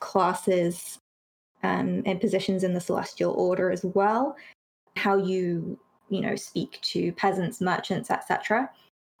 classes 0.00 0.98
um, 1.62 2.02
and 2.06 2.20
positions 2.20 2.64
in 2.64 2.74
the 2.74 2.80
celestial 2.80 3.32
order 3.32 3.70
as 3.70 3.84
well. 3.84 4.36
How 4.96 5.16
you, 5.16 5.78
you 6.08 6.20
know, 6.20 6.36
speak 6.36 6.80
to 6.82 7.12
peasants, 7.12 7.60
merchants, 7.60 8.10
etc., 8.10 8.70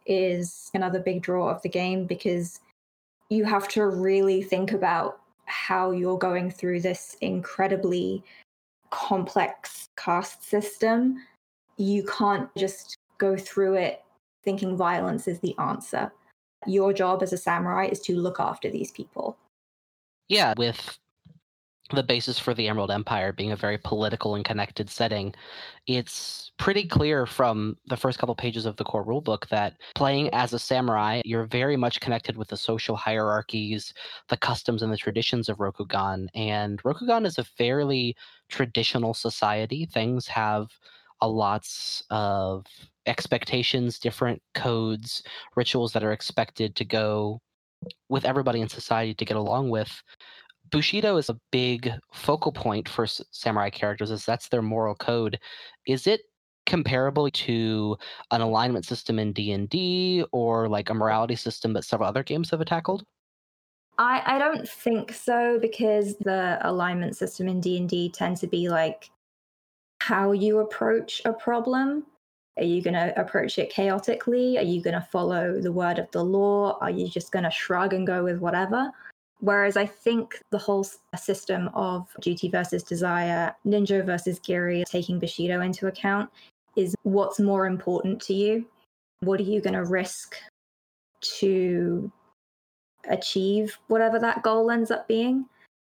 is 0.06 0.70
another 0.74 1.00
big 1.00 1.22
draw 1.22 1.48
of 1.50 1.60
the 1.62 1.68
game 1.68 2.06
because 2.06 2.60
you 3.28 3.44
have 3.44 3.68
to 3.68 3.86
really 3.86 4.42
think 4.42 4.72
about 4.72 5.20
how 5.44 5.90
you're 5.90 6.18
going 6.18 6.50
through 6.50 6.80
this 6.80 7.16
incredibly 7.20 8.22
complex 8.90 9.88
caste 9.96 10.42
system. 10.44 11.16
You 11.76 12.04
can't 12.04 12.48
just 12.56 12.96
go 13.18 13.36
through 13.36 13.74
it 13.74 14.02
thinking 14.44 14.76
violence 14.76 15.28
is 15.28 15.40
the 15.40 15.54
answer. 15.58 16.10
Your 16.66 16.92
job 16.92 17.22
as 17.22 17.32
a 17.32 17.36
samurai 17.36 17.86
is 17.86 18.00
to 18.00 18.16
look 18.16 18.40
after 18.40 18.70
these 18.70 18.90
people. 18.90 19.36
Yeah, 20.28 20.54
with 20.56 20.98
the 21.90 22.02
basis 22.02 22.38
for 22.38 22.52
the 22.54 22.68
Emerald 22.68 22.90
Empire 22.90 23.32
being 23.32 23.52
a 23.52 23.56
very 23.56 23.78
political 23.78 24.34
and 24.34 24.44
connected 24.44 24.90
setting, 24.90 25.34
it's 25.86 26.52
pretty 26.58 26.86
clear 26.86 27.26
from 27.26 27.78
the 27.86 27.96
first 27.96 28.18
couple 28.18 28.34
pages 28.34 28.66
of 28.66 28.76
the 28.76 28.84
core 28.84 29.06
rulebook 29.06 29.48
that 29.48 29.76
playing 29.94 30.28
as 30.34 30.52
a 30.52 30.58
samurai, 30.58 31.22
you're 31.24 31.46
very 31.46 31.76
much 31.76 32.00
connected 32.00 32.36
with 32.36 32.48
the 32.48 32.58
social 32.58 32.96
hierarchies, 32.96 33.94
the 34.28 34.36
customs, 34.36 34.82
and 34.82 34.92
the 34.92 34.98
traditions 34.98 35.48
of 35.48 35.58
Rokugan. 35.58 36.28
And 36.34 36.82
Rokugan 36.82 37.26
is 37.26 37.38
a 37.38 37.44
fairly 37.44 38.16
traditional 38.48 39.14
society. 39.14 39.86
Things 39.86 40.26
have 40.28 40.68
a 41.22 41.28
lots 41.28 42.02
of 42.10 42.66
expectations, 43.06 43.98
different 43.98 44.42
codes, 44.54 45.22
rituals 45.56 45.92
that 45.94 46.04
are 46.04 46.12
expected 46.12 46.76
to 46.76 46.84
go 46.84 47.40
with 48.08 48.24
everybody 48.24 48.60
in 48.60 48.68
society 48.68 49.14
to 49.14 49.24
get 49.24 49.36
along 49.36 49.70
with. 49.70 50.02
Bushido 50.70 51.16
is 51.16 51.30
a 51.30 51.40
big 51.50 51.90
focal 52.12 52.52
point 52.52 52.88
for 52.88 53.06
samurai 53.06 53.70
characters, 53.70 54.10
as 54.10 54.24
that's 54.24 54.48
their 54.48 54.62
moral 54.62 54.94
code. 54.94 55.38
Is 55.86 56.06
it 56.06 56.22
comparable 56.66 57.30
to 57.30 57.96
an 58.30 58.42
alignment 58.42 58.84
system 58.84 59.18
in 59.18 59.32
D&D 59.32 60.24
or 60.32 60.68
like 60.68 60.90
a 60.90 60.94
morality 60.94 61.36
system 61.36 61.72
that 61.72 61.84
several 61.84 62.08
other 62.08 62.22
games 62.22 62.50
have 62.50 62.64
tackled? 62.66 63.04
I, 63.96 64.22
I 64.26 64.38
don't 64.38 64.68
think 64.68 65.12
so 65.12 65.58
because 65.58 66.16
the 66.18 66.58
alignment 66.60 67.16
system 67.16 67.48
in 67.48 67.60
D&D 67.60 68.10
tends 68.10 68.40
to 68.40 68.46
be 68.46 68.68
like 68.68 69.10
how 70.00 70.32
you 70.32 70.58
approach 70.60 71.22
a 71.24 71.32
problem. 71.32 72.04
Are 72.58 72.64
you 72.64 72.82
going 72.82 72.94
to 72.94 73.18
approach 73.18 73.58
it 73.58 73.70
chaotically? 73.70 74.58
Are 74.58 74.62
you 74.62 74.82
going 74.82 74.94
to 74.94 75.06
follow 75.12 75.60
the 75.60 75.72
word 75.72 75.98
of 75.98 76.10
the 76.10 76.24
law? 76.24 76.76
Are 76.80 76.90
you 76.90 77.08
just 77.08 77.30
going 77.30 77.44
to 77.44 77.50
shrug 77.50 77.94
and 77.94 78.06
go 78.06 78.24
with 78.24 78.40
whatever? 78.40 78.90
Whereas 79.40 79.76
I 79.76 79.86
think 79.86 80.42
the 80.50 80.58
whole 80.58 80.84
system 81.16 81.68
of 81.74 82.08
duty 82.20 82.48
versus 82.48 82.82
desire, 82.82 83.54
ninjo 83.64 84.04
versus 84.04 84.40
giri, 84.40 84.84
taking 84.88 85.20
Bushido 85.20 85.60
into 85.60 85.86
account, 85.86 86.28
is 86.76 86.96
what's 87.04 87.38
more 87.38 87.66
important 87.66 88.20
to 88.22 88.34
you. 88.34 88.66
What 89.20 89.38
are 89.38 89.44
you 89.44 89.60
going 89.60 89.74
to 89.74 89.84
risk 89.84 90.34
to 91.38 92.10
achieve 93.08 93.78
whatever 93.86 94.18
that 94.18 94.42
goal 94.42 94.70
ends 94.72 94.90
up 94.90 95.06
being? 95.06 95.46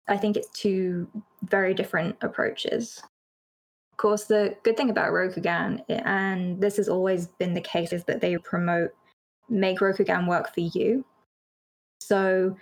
I 0.09 0.17
think 0.17 0.37
it's 0.37 0.49
two 0.49 1.07
very 1.43 1.75
different 1.75 2.17
approaches. 2.23 3.03
Of 3.95 3.99
course, 3.99 4.25
the 4.25 4.57
good 4.65 4.77
thing 4.77 4.91
about 4.91 5.13
Rokugan, 5.13 5.81
and 5.89 6.61
this 6.61 6.77
has 6.79 6.89
always 6.89 7.29
been 7.39 7.55
the 7.55 7.61
case, 7.61 7.93
is 7.93 8.03
that 8.07 8.21
they 8.21 8.37
promote 8.39 8.91
make 9.49 9.79
Rokugan 9.79 10.27
work 10.27 10.53
for 10.53 10.63
you. 10.63 11.05
So 12.01 12.57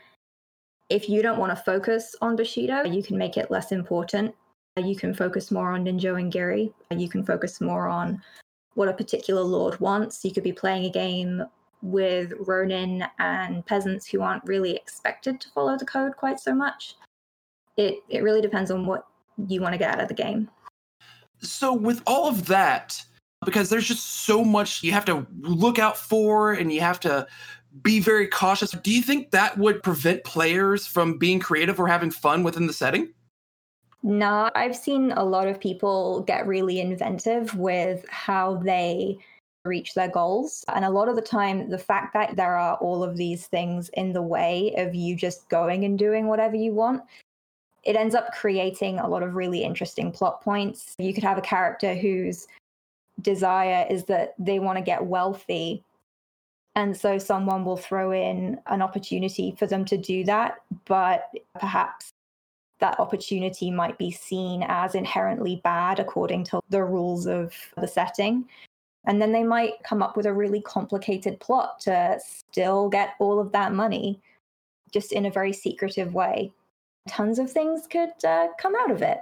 If 0.92 1.08
you 1.08 1.22
don't 1.22 1.38
want 1.38 1.56
to 1.56 1.64
focus 1.64 2.14
on 2.20 2.36
Bushido, 2.36 2.84
you 2.84 3.02
can 3.02 3.16
make 3.16 3.38
it 3.38 3.50
less 3.50 3.72
important. 3.72 4.34
You 4.76 4.94
can 4.94 5.14
focus 5.14 5.50
more 5.50 5.72
on 5.72 5.86
Ninjo 5.86 6.20
and 6.20 6.30
Giri. 6.30 6.70
You 6.94 7.08
can 7.08 7.24
focus 7.24 7.62
more 7.62 7.88
on 7.88 8.20
what 8.74 8.90
a 8.90 8.92
particular 8.92 9.40
lord 9.40 9.80
wants. 9.80 10.22
You 10.22 10.32
could 10.32 10.42
be 10.42 10.52
playing 10.52 10.84
a 10.84 10.90
game 10.90 11.44
with 11.80 12.34
Ronin 12.40 13.04
and 13.18 13.64
peasants 13.64 14.06
who 14.06 14.20
aren't 14.20 14.44
really 14.44 14.76
expected 14.76 15.40
to 15.40 15.48
follow 15.54 15.78
the 15.78 15.86
code 15.86 16.14
quite 16.18 16.38
so 16.38 16.54
much. 16.54 16.96
It 17.78 18.02
it 18.10 18.22
really 18.22 18.42
depends 18.42 18.70
on 18.70 18.84
what 18.84 19.06
you 19.48 19.62
want 19.62 19.72
to 19.72 19.78
get 19.78 19.94
out 19.94 20.02
of 20.02 20.08
the 20.08 20.14
game. 20.14 20.50
So 21.42 21.72
with 21.72 22.02
all 22.06 22.28
of 22.28 22.46
that, 22.46 23.02
because 23.44 23.68
there's 23.68 23.87
just 23.87 24.25
so 24.25 24.44
much 24.44 24.82
you 24.82 24.92
have 24.92 25.04
to 25.06 25.26
look 25.40 25.78
out 25.78 25.96
for 25.96 26.52
and 26.52 26.72
you 26.72 26.80
have 26.80 27.00
to 27.00 27.26
be 27.82 28.00
very 28.00 28.28
cautious. 28.28 28.72
Do 28.72 28.92
you 28.92 29.02
think 29.02 29.30
that 29.30 29.56
would 29.58 29.82
prevent 29.82 30.25
players 30.25 30.87
from 30.87 31.18
being 31.18 31.40
creative 31.40 31.80
or 31.80 31.88
having 31.88 32.11
fun 32.11 32.42
within 32.42 32.66
the 32.66 32.72
setting? 32.72 33.12
No, 34.02 34.50
I've 34.54 34.76
seen 34.76 35.12
a 35.12 35.25
lot 35.25 35.49
of 35.49 35.61
people 35.61 36.22
get 36.22 36.46
really 36.46 36.80
inventive 36.80 37.54
with 37.54 38.04
how 38.08 38.56
they 38.56 39.18
reach 39.64 39.94
their 39.94 40.08
goals. 40.08 40.64
And 40.75 40.84
a 40.84 40.90
lot 40.90 41.08
of 41.08 41.14
the 41.14 41.22
time, 41.22 41.70
the 41.70 41.78
fact 41.78 42.12
that 42.14 42.37
there 42.37 42.56
are 42.56 42.76
all 42.76 43.04
of 43.04 43.16
these 43.16 43.46
things 43.46 43.90
in 43.94 44.12
the 44.12 44.22
way 44.22 44.75
of 44.76 44.94
you 44.94 45.14
just 45.14 45.49
going 45.49 45.84
and 45.84 45.99
doing 45.99 46.26
whatever 46.26 46.56
you 46.56 46.72
want, 46.72 47.02
it 47.84 47.96
ends 47.96 48.14
up 48.14 48.32
creating 48.32 48.98
a 48.98 49.08
lot 49.08 49.22
of 49.22 49.34
really 49.34 49.64
interesting 49.64 50.12
plot 50.12 50.40
points. 50.42 50.94
You 50.98 51.12
could 51.12 51.24
have 51.24 51.38
a 51.38 51.42
character 51.42 51.94
whose 51.94 52.46
desire 53.20 53.86
is 53.90 54.04
that 54.04 54.34
they 54.38 54.58
want 54.58 54.78
to 54.78 54.84
get 54.84 55.04
wealthy. 55.04 55.82
And 56.74 56.96
so 56.96 57.18
someone 57.18 57.64
will 57.64 57.76
throw 57.76 58.12
in 58.12 58.58
an 58.66 58.82
opportunity 58.82 59.54
for 59.58 59.66
them 59.66 59.84
to 59.86 59.96
do 59.96 60.24
that, 60.24 60.56
but 60.86 61.30
perhaps 61.58 62.10
that 62.78 62.98
opportunity 62.98 63.70
might 63.70 63.98
be 63.98 64.10
seen 64.10 64.64
as 64.66 64.94
inherently 64.94 65.60
bad 65.62 66.00
according 66.00 66.44
to 66.44 66.60
the 66.70 66.82
rules 66.82 67.26
of 67.26 67.54
the 67.76 67.86
setting. 67.86 68.48
And 69.04 69.20
then 69.20 69.32
they 69.32 69.42
might 69.42 69.82
come 69.84 70.02
up 70.02 70.16
with 70.16 70.26
a 70.26 70.32
really 70.32 70.62
complicated 70.62 71.38
plot 71.40 71.80
to 71.80 72.18
still 72.24 72.88
get 72.88 73.14
all 73.18 73.38
of 73.38 73.52
that 73.52 73.72
money 73.72 74.20
just 74.92 75.12
in 75.12 75.26
a 75.26 75.30
very 75.30 75.52
secretive 75.52 76.14
way. 76.14 76.52
Tons 77.09 77.38
of 77.38 77.50
things 77.50 77.87
could 77.87 78.12
uh, 78.25 78.49
come 78.59 78.75
out 78.76 78.90
of 78.90 79.02
it. 79.02 79.18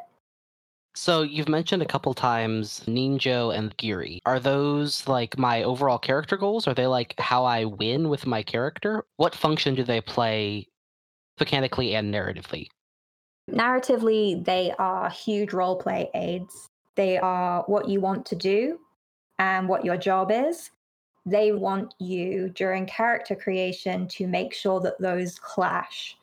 So 0.94 1.22
you've 1.22 1.48
mentioned 1.48 1.82
a 1.82 1.86
couple 1.86 2.12
times 2.14 2.82
Ninjo 2.86 3.56
and 3.56 3.76
Giri. 3.76 4.20
Are 4.26 4.40
those 4.40 5.06
like 5.06 5.38
my 5.38 5.62
overall 5.62 5.98
character 5.98 6.36
goals? 6.36 6.66
Are 6.66 6.74
they 6.74 6.86
like 6.86 7.14
how 7.18 7.44
I 7.44 7.64
win 7.64 8.08
with 8.08 8.26
my 8.26 8.42
character? 8.42 9.04
What 9.16 9.34
function 9.34 9.74
do 9.74 9.84
they 9.84 10.00
play 10.00 10.66
mechanically 11.38 11.94
and 11.94 12.12
narratively? 12.12 12.66
Narratively, 13.50 14.44
they 14.44 14.72
are 14.78 15.08
huge 15.10 15.52
role 15.52 15.76
play 15.76 16.10
aids. 16.14 16.68
They 16.96 17.18
are 17.18 17.62
what 17.66 17.88
you 17.88 18.00
want 18.00 18.26
to 18.26 18.36
do 18.36 18.78
and 19.38 19.68
what 19.68 19.84
your 19.84 19.96
job 19.96 20.30
is. 20.30 20.70
They 21.24 21.52
want 21.52 21.94
you 21.98 22.48
during 22.50 22.86
character 22.86 23.34
creation 23.34 24.08
to 24.08 24.26
make 24.26 24.52
sure 24.52 24.80
that 24.80 25.00
those 25.00 25.38
clash. 25.38 26.16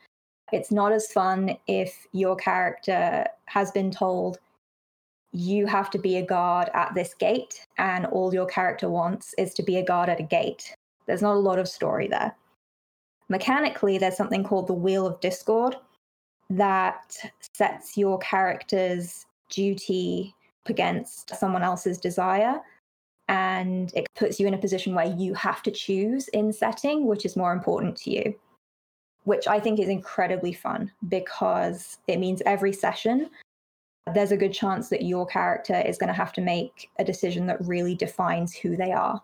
It's 0.51 0.71
not 0.71 0.91
as 0.91 1.11
fun 1.11 1.57
if 1.67 2.07
your 2.13 2.35
character 2.35 3.25
has 3.45 3.71
been 3.71 3.91
told 3.91 4.39
you 5.33 5.65
have 5.65 5.89
to 5.91 5.99
be 5.99 6.17
a 6.17 6.25
guard 6.25 6.69
at 6.73 6.95
this 6.95 7.13
gate, 7.13 7.65
and 7.77 8.05
all 8.07 8.33
your 8.33 8.45
character 8.45 8.89
wants 8.89 9.35
is 9.37 9.53
to 9.55 9.63
be 9.63 9.77
a 9.77 9.85
guard 9.85 10.09
at 10.09 10.19
a 10.19 10.23
gate. 10.23 10.73
There's 11.05 11.21
not 11.21 11.35
a 11.35 11.39
lot 11.39 11.59
of 11.59 11.67
story 11.67 12.07
there. 12.07 12.33
Mechanically, 13.29 13.97
there's 13.97 14.15
something 14.15 14.43
called 14.43 14.67
the 14.67 14.73
Wheel 14.73 15.05
of 15.05 15.19
Discord, 15.19 15.75
that 16.49 17.17
sets 17.53 17.97
your 17.97 18.17
character's 18.19 19.25
duty 19.49 20.33
against 20.67 21.35
someone 21.35 21.63
else's 21.63 21.97
desire. 21.97 22.61
And 23.27 23.91
it 23.93 24.07
puts 24.15 24.39
you 24.39 24.47
in 24.47 24.53
a 24.53 24.57
position 24.57 24.95
where 24.95 25.13
you 25.17 25.33
have 25.33 25.61
to 25.63 25.71
choose 25.71 26.29
in 26.29 26.53
setting 26.53 27.05
which 27.05 27.25
is 27.25 27.35
more 27.35 27.51
important 27.51 27.97
to 27.97 28.11
you, 28.11 28.35
which 29.27 29.45
I 29.45 29.59
think 29.59 29.77
is 29.77 29.89
incredibly 29.89 30.53
fun 30.53 30.89
because 31.09 31.97
it 32.07 32.17
means 32.17 32.41
every 32.45 32.71
session 32.71 33.29
there's 34.13 34.31
a 34.31 34.37
good 34.37 34.53
chance 34.53 34.87
that 34.87 35.01
your 35.01 35.25
character 35.25 35.81
is 35.81 35.97
going 35.97 36.07
to 36.07 36.13
have 36.13 36.31
to 36.31 36.39
make 36.39 36.89
a 36.97 37.03
decision 37.03 37.45
that 37.47 37.57
really 37.67 37.93
defines 37.93 38.55
who 38.55 38.77
they 38.77 38.93
are. 38.93 39.21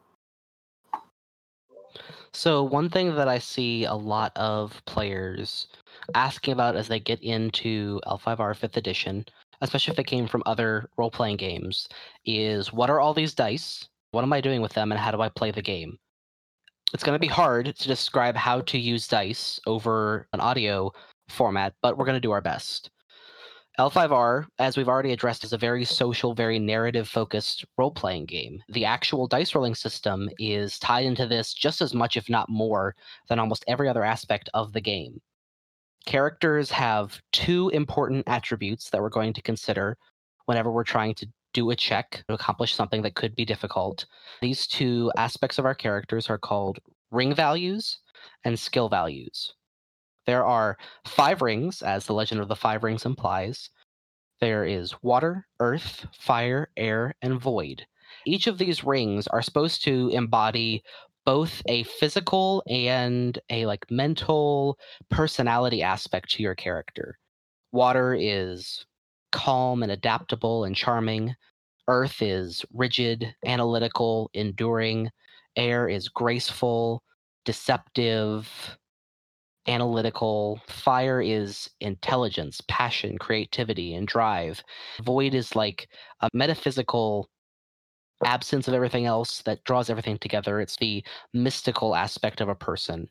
So, 2.34 2.64
one 2.64 2.90
thing 2.90 3.16
that 3.16 3.30
I 3.30 3.40
see 3.40 3.86
a 3.86 3.94
lot 3.94 4.34
of 4.36 4.84
players 4.86 5.68
asking 6.16 6.52
about 6.52 6.76
as 6.76 6.90
they 6.90 7.00
get 7.00 7.22
into 7.22 8.02
L5R 8.06 8.60
5th 8.60 8.76
edition, 8.76 9.24
especially 9.62 9.92
if 9.92 9.98
they 9.98 10.04
came 10.04 10.28
from 10.28 10.44
other 10.46 10.90
role 10.98 11.12
playing 11.12 11.38
games, 11.38 11.88
is 12.26 12.74
what 12.74 12.90
are 12.90 13.00
all 13.00 13.14
these 13.14 13.34
dice? 13.34 13.88
What 14.12 14.24
am 14.24 14.34
I 14.34 14.42
doing 14.42 14.62
with 14.62 14.74
them 14.74 14.92
and 14.92 15.00
how 15.00 15.12
do 15.12 15.22
I 15.22 15.30
play 15.30 15.52
the 15.52 15.62
game? 15.62 15.98
It's 16.94 17.04
going 17.04 17.16
to 17.16 17.20
be 17.20 17.28
hard 17.28 17.76
to 17.76 17.88
describe 17.88 18.36
how 18.36 18.62
to 18.62 18.78
use 18.78 19.08
dice 19.08 19.60
over 19.66 20.28
an 20.32 20.40
audio 20.40 20.92
format, 21.28 21.74
but 21.82 21.98
we're 21.98 22.06
going 22.06 22.18
to 22.18 22.22
do 22.22 22.32
our 22.32 22.42
best. 22.42 22.92
L5R, 23.80 24.46
as 24.60 24.78
we've 24.78 24.88
already 24.88 25.12
addressed, 25.12 25.44
is 25.44 25.54
a 25.54 25.58
very 25.58 25.84
social, 25.86 26.36
very 26.36 26.60
narrative 26.60 27.10
focused 27.10 27.66
role 27.80 27.90
playing 27.90 28.26
game. 28.26 28.62
The 28.70 28.86
actual 28.86 29.26
dice 29.26 29.56
rolling 29.56 29.74
system 29.74 30.30
is 30.38 30.78
tied 30.78 31.06
into 31.06 31.26
this 31.26 31.56
just 31.56 31.82
as 31.82 31.96
much, 31.96 32.16
if 32.16 32.30
not 32.30 32.48
more, 32.48 32.96
than 33.28 33.40
almost 33.40 33.66
every 33.68 33.90
other 33.90 34.04
aspect 34.04 34.48
of 34.54 34.72
the 34.74 34.82
game. 34.82 35.20
Characters 36.06 36.70
have 36.70 37.20
two 37.32 37.70
important 37.70 38.24
attributes 38.28 38.92
that 38.92 39.02
we're 39.02 39.10
going 39.10 39.34
to 39.34 39.42
consider 39.42 39.98
whenever 40.46 40.72
we're 40.72 40.84
trying 40.84 41.16
to 41.16 41.28
do 41.54 41.70
a 41.70 41.76
check 41.76 42.24
to 42.28 42.34
accomplish 42.34 42.76
something 42.76 43.02
that 43.04 43.16
could 43.16 43.36
be 43.36 43.46
difficult. 43.46 44.06
These 44.42 44.68
two 44.68 45.12
aspects 45.18 45.58
of 45.58 45.66
our 45.66 45.76
characters 45.76 46.30
are 46.30 46.38
called 46.38 46.80
ring 47.12 47.34
values 47.34 48.00
and 48.44 48.60
skill 48.60 48.90
values. 48.90 49.54
There 50.26 50.46
are 50.46 50.78
five 51.06 51.42
rings, 51.42 51.82
as 51.82 52.06
the 52.06 52.14
legend 52.14 52.42
of 52.42 52.48
the 52.48 52.56
five 52.56 52.84
rings 52.84 53.06
implies. 53.06 53.70
There 54.40 54.66
is 54.66 54.96
water, 55.04 55.48
earth, 55.60 56.06
fire, 56.14 56.70
air, 56.78 57.16
and 57.22 57.40
void. 57.40 57.86
Each 58.26 58.48
of 58.48 58.58
these 58.58 58.84
rings 58.84 59.28
are 59.28 59.42
supposed 59.42 59.84
to 59.84 60.10
embody 60.10 60.84
both 61.26 61.62
a 61.68 61.84
physical 61.84 62.64
and 62.68 63.40
a 63.50 63.66
like 63.66 63.90
mental 63.90 64.78
personality 65.10 65.82
aspect 65.82 66.32
to 66.32 66.44
your 66.44 66.56
character. 66.56 67.18
Water 67.72 68.16
is 68.20 68.86
calm 69.34 69.84
and 69.84 69.92
adaptable 69.92 70.64
and 70.64 70.76
charming. 70.76 71.36
Earth 71.90 72.22
is 72.22 72.64
rigid, 72.74 73.36
analytical, 73.46 74.30
enduring. 74.34 75.10
Air 75.58 75.90
is 75.90 76.08
graceful, 76.08 77.04
deceptive, 77.44 78.50
analytical. 79.68 80.62
Fire 80.68 81.22
is 81.22 81.70
intelligence, 81.82 82.62
passion, 82.70 83.18
creativity, 83.18 83.96
and 83.96 84.08
drive. 84.08 84.64
Void 85.04 85.34
is 85.34 85.56
like 85.56 85.90
a 86.22 86.30
metaphysical 86.34 87.30
absence 88.26 88.68
of 88.70 88.74
everything 88.74 89.06
else 89.06 89.42
that 89.42 89.64
draws 89.66 89.90
everything 89.90 90.18
together. 90.20 90.62
It's 90.62 90.78
the 90.78 91.04
mystical 91.34 91.96
aspect 91.96 92.40
of 92.40 92.48
a 92.48 92.56
person 92.56 93.10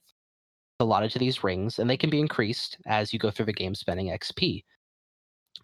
allotted 0.81 1.11
to 1.13 1.19
these 1.19 1.45
rings, 1.45 1.79
and 1.79 1.89
they 1.89 1.97
can 1.97 2.11
be 2.11 2.21
increased 2.21 2.79
as 2.87 3.13
you 3.13 3.19
go 3.19 3.31
through 3.31 3.47
the 3.47 3.53
game 3.53 3.75
spending 3.75 4.09
XP. 4.09 4.65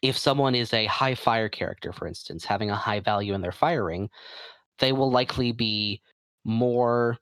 If 0.02 0.16
someone 0.16 0.54
is 0.54 0.72
a 0.72 0.86
high 0.86 1.14
fire 1.14 1.48
character, 1.48 1.92
for 1.92 2.06
instance, 2.06 2.44
having 2.44 2.70
a 2.70 2.76
high 2.76 3.00
value 3.00 3.34
in 3.34 3.40
their 3.40 3.52
fire 3.52 3.84
ring, 3.84 4.10
they 4.78 4.92
will 4.92 5.10
likely 5.10 5.52
be 5.52 6.00
more 6.44 7.18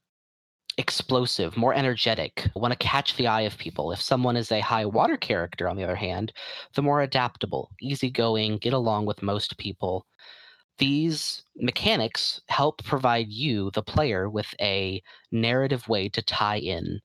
explosive, 0.79 1.57
more 1.57 1.73
energetic, 1.75 2.49
want 2.55 2.73
to 2.73 2.79
catch 2.79 3.17
the 3.17 3.27
eye 3.27 3.43
of 3.43 3.57
people. 3.57 3.93
If 3.93 4.01
someone 4.01 4.37
is 4.37 4.53
a 4.53 4.61
high 4.61 4.85
water 4.85 5.17
character, 5.17 5.69
on 5.69 5.77
the 5.77 5.85
other 5.85 5.97
hand, 5.97 6.33
the 6.75 6.83
more 6.83 7.01
adaptable, 7.01 7.71
easygoing, 7.81 8.59
get 8.59 8.75
along 8.75 9.07
with 9.07 9.23
most 9.23 9.57
people. 9.59 10.07
These 10.79 11.45
mechanics 11.57 12.43
help 12.49 12.85
provide 12.85 13.29
you, 13.29 13.71
the 13.71 13.83
player, 13.83 14.29
with 14.29 14.53
a 14.61 15.03
narrative 15.33 15.89
way 15.89 16.11
to 16.11 16.21
tie 16.21 16.59
in 16.59 17.01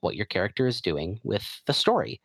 what 0.00 0.16
your 0.16 0.26
character 0.26 0.66
is 0.66 0.80
doing 0.80 1.20
with 1.22 1.44
the 1.66 1.74
story. 1.74 2.20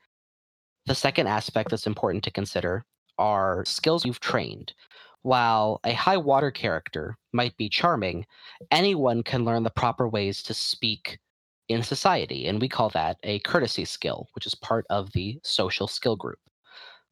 The 0.88 0.95
second 0.95 1.28
aspect 1.28 1.69
that's 1.69 1.86
important 1.86 2.23
to 2.23 2.32
consider 2.32 2.86
are 3.17 3.65
skills 3.65 4.06
you've 4.06 4.21
trained. 4.21 4.73
While 5.21 5.82
a 5.84 5.91
high 5.91 6.15
water 6.15 6.50
character 6.50 7.17
might 7.34 7.58
be 7.58 7.67
charming, 7.67 8.26
anyone 8.71 9.21
can 9.21 9.43
learn 9.43 9.63
the 9.63 9.69
proper 9.69 10.08
ways 10.08 10.41
to 10.43 10.54
speak 10.54 11.19
in 11.67 11.84
society, 11.84 12.47
and 12.47 12.62
we 12.62 12.69
call 12.69 12.88
that 12.91 13.17
a 13.23 13.39
courtesy 13.39 13.84
skill, 13.84 14.30
which 14.34 14.45
is 14.45 14.56
part 14.56 14.86
of 14.89 15.12
the 15.12 15.38
social 15.43 15.89
skill 15.89 16.15
group. 16.15 16.39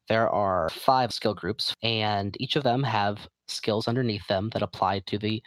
There 0.08 0.30
are 0.30 0.70
five 0.70 1.12
skill 1.12 1.34
groups, 1.34 1.74
and 1.82 2.34
each 2.40 2.56
of 2.56 2.62
them 2.62 2.82
have 2.82 3.28
skills 3.46 3.88
underneath 3.88 4.26
them 4.26 4.48
that 4.54 4.62
apply 4.62 5.00
to 5.00 5.18
the 5.18 5.42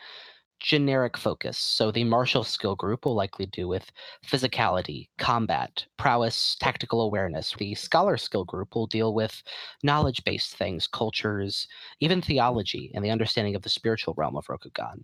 generic 0.59 1.17
focus. 1.17 1.57
So 1.57 1.91
the 1.91 2.03
martial 2.03 2.43
skill 2.43 2.75
group 2.75 3.05
will 3.05 3.15
likely 3.15 3.45
do 3.47 3.67
with 3.67 3.91
physicality, 4.25 5.09
combat, 5.17 5.85
prowess, 5.97 6.55
tactical 6.59 7.01
awareness. 7.01 7.53
The 7.57 7.75
scholar 7.75 8.17
skill 8.17 8.45
group 8.45 8.75
will 8.75 8.87
deal 8.87 9.13
with 9.13 9.41
knowledge 9.83 10.23
based 10.23 10.55
things, 10.55 10.87
cultures, 10.87 11.67
even 11.99 12.21
theology, 12.21 12.91
and 12.93 13.03
the 13.03 13.11
understanding 13.11 13.55
of 13.55 13.61
the 13.61 13.69
spiritual 13.69 14.13
realm 14.17 14.35
of 14.35 14.45
Rokugan. 14.47 15.03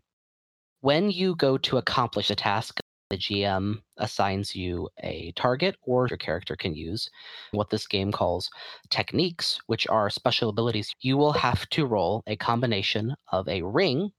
When 0.82 1.10
you 1.10 1.36
go 1.36 1.58
to 1.58 1.78
accomplish 1.78 2.30
a 2.30 2.36
task, 2.36 2.80
the 3.10 3.18
GM 3.18 3.82
assigns 3.98 4.56
you 4.56 4.90
a 5.04 5.32
target, 5.36 5.76
or 5.84 6.08
your 6.08 6.18
character 6.18 6.56
can 6.56 6.74
use 6.74 7.10
what 7.52 7.70
this 7.70 7.88
game 7.88 8.12
calls 8.12 8.50
techniques, 8.90 9.60
which 9.68 9.88
are 9.88 10.10
special 10.10 10.50
abilities. 10.50 10.92
You 11.02 11.18
will 11.18 11.34
have 11.34 11.70
to 11.70 11.86
roll 11.86 12.24
a 12.28 12.36
combination 12.36 13.16
of 13.32 13.48
a 13.48 13.62
ring 13.62 14.12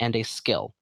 and 0.00 0.16
a 0.16 0.22
skill. 0.22 0.74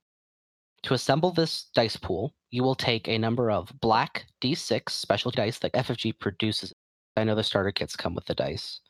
To 0.84 0.94
assemble 0.94 1.32
this 1.32 1.66
dice 1.74 1.96
pool, 1.96 2.34
you 2.50 2.62
will 2.62 2.76
take 2.76 3.08
a 3.08 3.18
number 3.18 3.50
of 3.50 3.72
black 3.80 4.26
d6 4.40 4.88
special 4.90 5.30
dice 5.30 5.58
that 5.58 5.72
FFG 5.72 6.18
produces. 6.18 6.72
I 7.16 7.24
know 7.24 7.34
the 7.34 7.42
starter 7.42 7.72
kits 7.72 7.96
come 7.96 8.14
with 8.14 8.26
the 8.26 8.34
dice. 8.34 8.80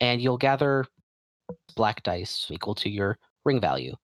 And 0.00 0.22
you'll 0.22 0.38
gather 0.38 0.86
black 1.74 2.02
dice 2.04 2.46
equal 2.50 2.74
to 2.76 2.88
your 2.88 3.18
ring 3.44 3.60
value. 3.60 3.94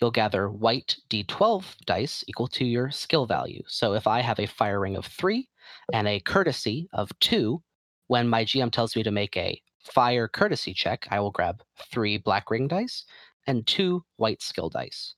You'll 0.00 0.10
gather 0.10 0.48
white 0.48 0.96
d12 1.10 1.64
dice 1.86 2.24
equal 2.28 2.48
to 2.48 2.64
your 2.64 2.90
skill 2.90 3.26
value. 3.26 3.62
So 3.66 3.94
if 3.94 4.06
I 4.06 4.20
have 4.20 4.40
a 4.40 4.46
fire 4.46 4.80
ring 4.80 4.96
of 4.96 5.06
three 5.06 5.48
and 5.92 6.08
a 6.08 6.20
courtesy 6.20 6.88
of 6.92 7.10
two, 7.20 7.62
when 8.06 8.28
my 8.28 8.44
GM 8.44 8.70
tells 8.70 8.96
me 8.96 9.02
to 9.02 9.10
make 9.10 9.36
a 9.36 9.60
fire 9.78 10.28
courtesy 10.28 10.72
check, 10.72 11.06
I 11.10 11.20
will 11.20 11.30
grab 11.30 11.62
three 11.90 12.16
black 12.16 12.50
ring 12.50 12.68
dice 12.68 13.04
and 13.46 13.66
two 13.66 14.04
white 14.16 14.42
skill 14.42 14.68
dice. 14.68 15.14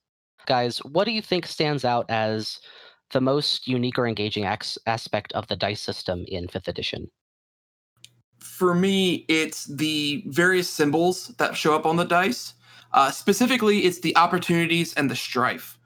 Guys, 0.47 0.79
what 0.79 1.05
do 1.05 1.13
you 1.13 1.23
think 1.23 1.47
stands 1.47 1.85
out 1.85 2.07
as 2.09 2.61
the 3.13 3.21
most 3.21 3.69
unique 3.69 3.99
or 3.99 4.07
engaging 4.07 4.45
aspect 4.45 5.33
of 5.33 5.47
the 5.49 5.57
dice 5.57 5.81
system 5.81 6.25
in 6.29 6.47
5th 6.47 6.69
edition? 6.69 7.11
For 8.39 8.75
me, 8.75 9.25
it's 9.29 9.67
the 9.67 10.25
various 10.27 10.69
symbols 10.69 11.29
that 11.39 11.57
show 11.57 11.77
up 11.77 11.87
on 11.87 11.97
the 11.97 12.05
dice. 12.05 12.55
Uh, 12.93 13.11
specifically, 13.11 13.85
it's 13.85 14.01
the 14.01 14.17
opportunities 14.17 14.95
and 14.95 15.11
the 15.11 15.17
strife. 15.17 15.79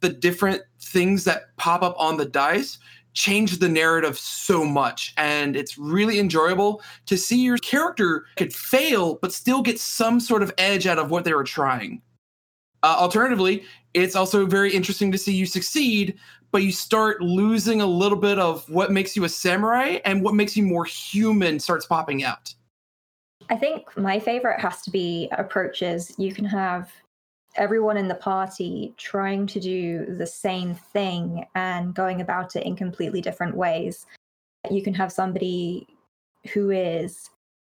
The 0.00 0.10
different 0.10 0.62
things 0.80 1.24
that 1.24 1.56
pop 1.56 1.82
up 1.82 1.96
on 1.98 2.16
the 2.16 2.24
dice 2.24 2.78
change 3.14 3.58
the 3.58 3.68
narrative 3.68 4.18
so 4.18 4.64
much. 4.64 5.14
And 5.16 5.56
it's 5.56 5.78
really 5.78 6.18
enjoyable 6.18 6.82
to 7.06 7.16
see 7.16 7.42
your 7.42 7.58
character 7.58 8.26
could 8.36 8.52
fail 8.52 9.18
but 9.20 9.32
still 9.32 9.62
get 9.62 9.78
some 9.80 10.20
sort 10.20 10.42
of 10.42 10.52
edge 10.58 10.86
out 10.86 10.98
of 10.98 11.10
what 11.10 11.24
they 11.24 11.34
were 11.34 11.44
trying. 11.44 12.02
Uh, 12.84 12.96
alternatively 12.96 13.64
it's 13.94 14.14
also 14.14 14.46
very 14.46 14.72
interesting 14.72 15.10
to 15.10 15.18
see 15.18 15.34
you 15.34 15.46
succeed 15.46 16.16
but 16.50 16.62
you 16.62 16.72
start 16.72 17.20
losing 17.20 17.80
a 17.80 17.86
little 17.86 18.18
bit 18.18 18.38
of 18.38 18.68
what 18.70 18.90
makes 18.90 19.16
you 19.16 19.24
a 19.24 19.28
samurai 19.28 19.98
and 20.04 20.22
what 20.22 20.34
makes 20.34 20.56
you 20.56 20.62
more 20.64 20.84
human 20.84 21.58
starts 21.58 21.86
popping 21.86 22.24
out. 22.24 22.54
I 23.50 23.56
think 23.56 23.96
my 23.96 24.18
favorite 24.18 24.60
has 24.60 24.82
to 24.82 24.90
be 24.90 25.28
approaches. 25.32 26.14
You 26.18 26.32
can 26.32 26.44
have 26.44 26.90
everyone 27.58 27.96
in 27.96 28.08
the 28.08 28.14
party 28.14 28.94
trying 28.96 29.46
to 29.48 29.60
do 29.60 30.06
the 30.16 30.26
same 30.26 30.74
thing 30.74 31.44
and 31.54 31.94
going 31.94 32.20
about 32.20 32.56
it 32.56 32.64
in 32.64 32.76
completely 32.76 33.20
different 33.20 33.56
ways. 33.56 34.06
You 34.70 34.82
can 34.82 34.94
have 34.94 35.12
somebody 35.12 35.86
who 36.52 36.70
is 36.70 37.30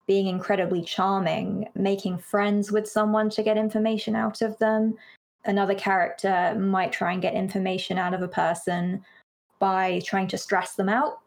being 0.06 0.26
incredibly 0.26 0.82
charming, 0.82 1.68
making 1.74 2.18
friends 2.18 2.72
with 2.72 2.88
someone 2.88 3.30
to 3.30 3.42
get 3.42 3.56
information 3.56 4.16
out 4.16 4.42
of 4.42 4.58
them. 4.58 4.96
Another 5.44 5.74
character 5.74 6.56
might 6.58 6.92
try 6.92 7.12
and 7.12 7.22
get 7.22 7.34
information 7.34 7.98
out 7.98 8.14
of 8.14 8.22
a 8.22 8.28
person 8.28 9.04
by 9.58 10.00
trying 10.04 10.28
to 10.28 10.38
stress 10.38 10.74
them 10.74 10.88
out. 10.88 11.20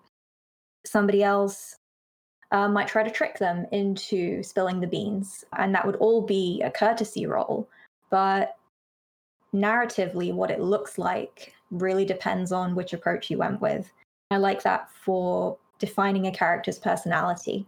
Somebody 0.85 1.23
else 1.23 1.77
uh, 2.51 2.67
might 2.67 2.87
try 2.87 3.03
to 3.03 3.11
trick 3.11 3.37
them 3.37 3.65
into 3.71 4.43
spilling 4.43 4.79
the 4.79 4.87
beans. 4.87 5.45
And 5.57 5.73
that 5.73 5.85
would 5.85 5.95
all 5.97 6.21
be 6.21 6.61
a 6.63 6.71
courtesy 6.71 7.25
roll. 7.25 7.69
But 8.11 8.55
narratively, 9.53 10.33
what 10.33 10.51
it 10.51 10.59
looks 10.59 10.97
like 10.97 11.53
really 11.71 12.05
depends 12.05 12.51
on 12.51 12.75
which 12.75 12.93
approach 12.93 13.31
you 13.31 13.37
went 13.37 13.61
with. 13.61 13.91
I 14.29 14.37
like 14.37 14.61
that 14.63 14.89
for 14.91 15.57
defining 15.79 16.27
a 16.27 16.31
character's 16.31 16.77
personality. 16.77 17.65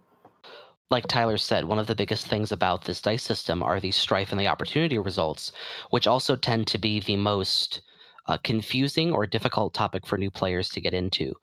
Like 0.92 1.08
Tyler 1.08 1.38
said, 1.38 1.66
one 1.66 1.80
of 1.80 1.88
the 1.88 1.96
biggest 1.96 2.28
things 2.28 2.52
about 2.52 2.84
this 2.84 3.02
dice 3.02 3.24
system 3.24 3.64
are 3.64 3.80
the 3.80 3.92
strife 3.92 4.32
and 4.32 4.40
the 4.40 4.48
opportunity 4.48 5.00
results, 5.00 5.52
which 5.90 6.06
also 6.06 6.36
tend 6.36 6.68
to 6.68 6.78
be 6.78 7.00
the 7.00 7.16
most 7.16 7.82
uh, 8.28 8.38
confusing 8.44 9.12
or 9.12 9.26
difficult 9.26 9.74
topic 9.74 10.06
for 10.06 10.18
new 10.18 10.30
players 10.30 10.70
to 10.70 10.82
get 10.82 10.94
into. 10.94 11.34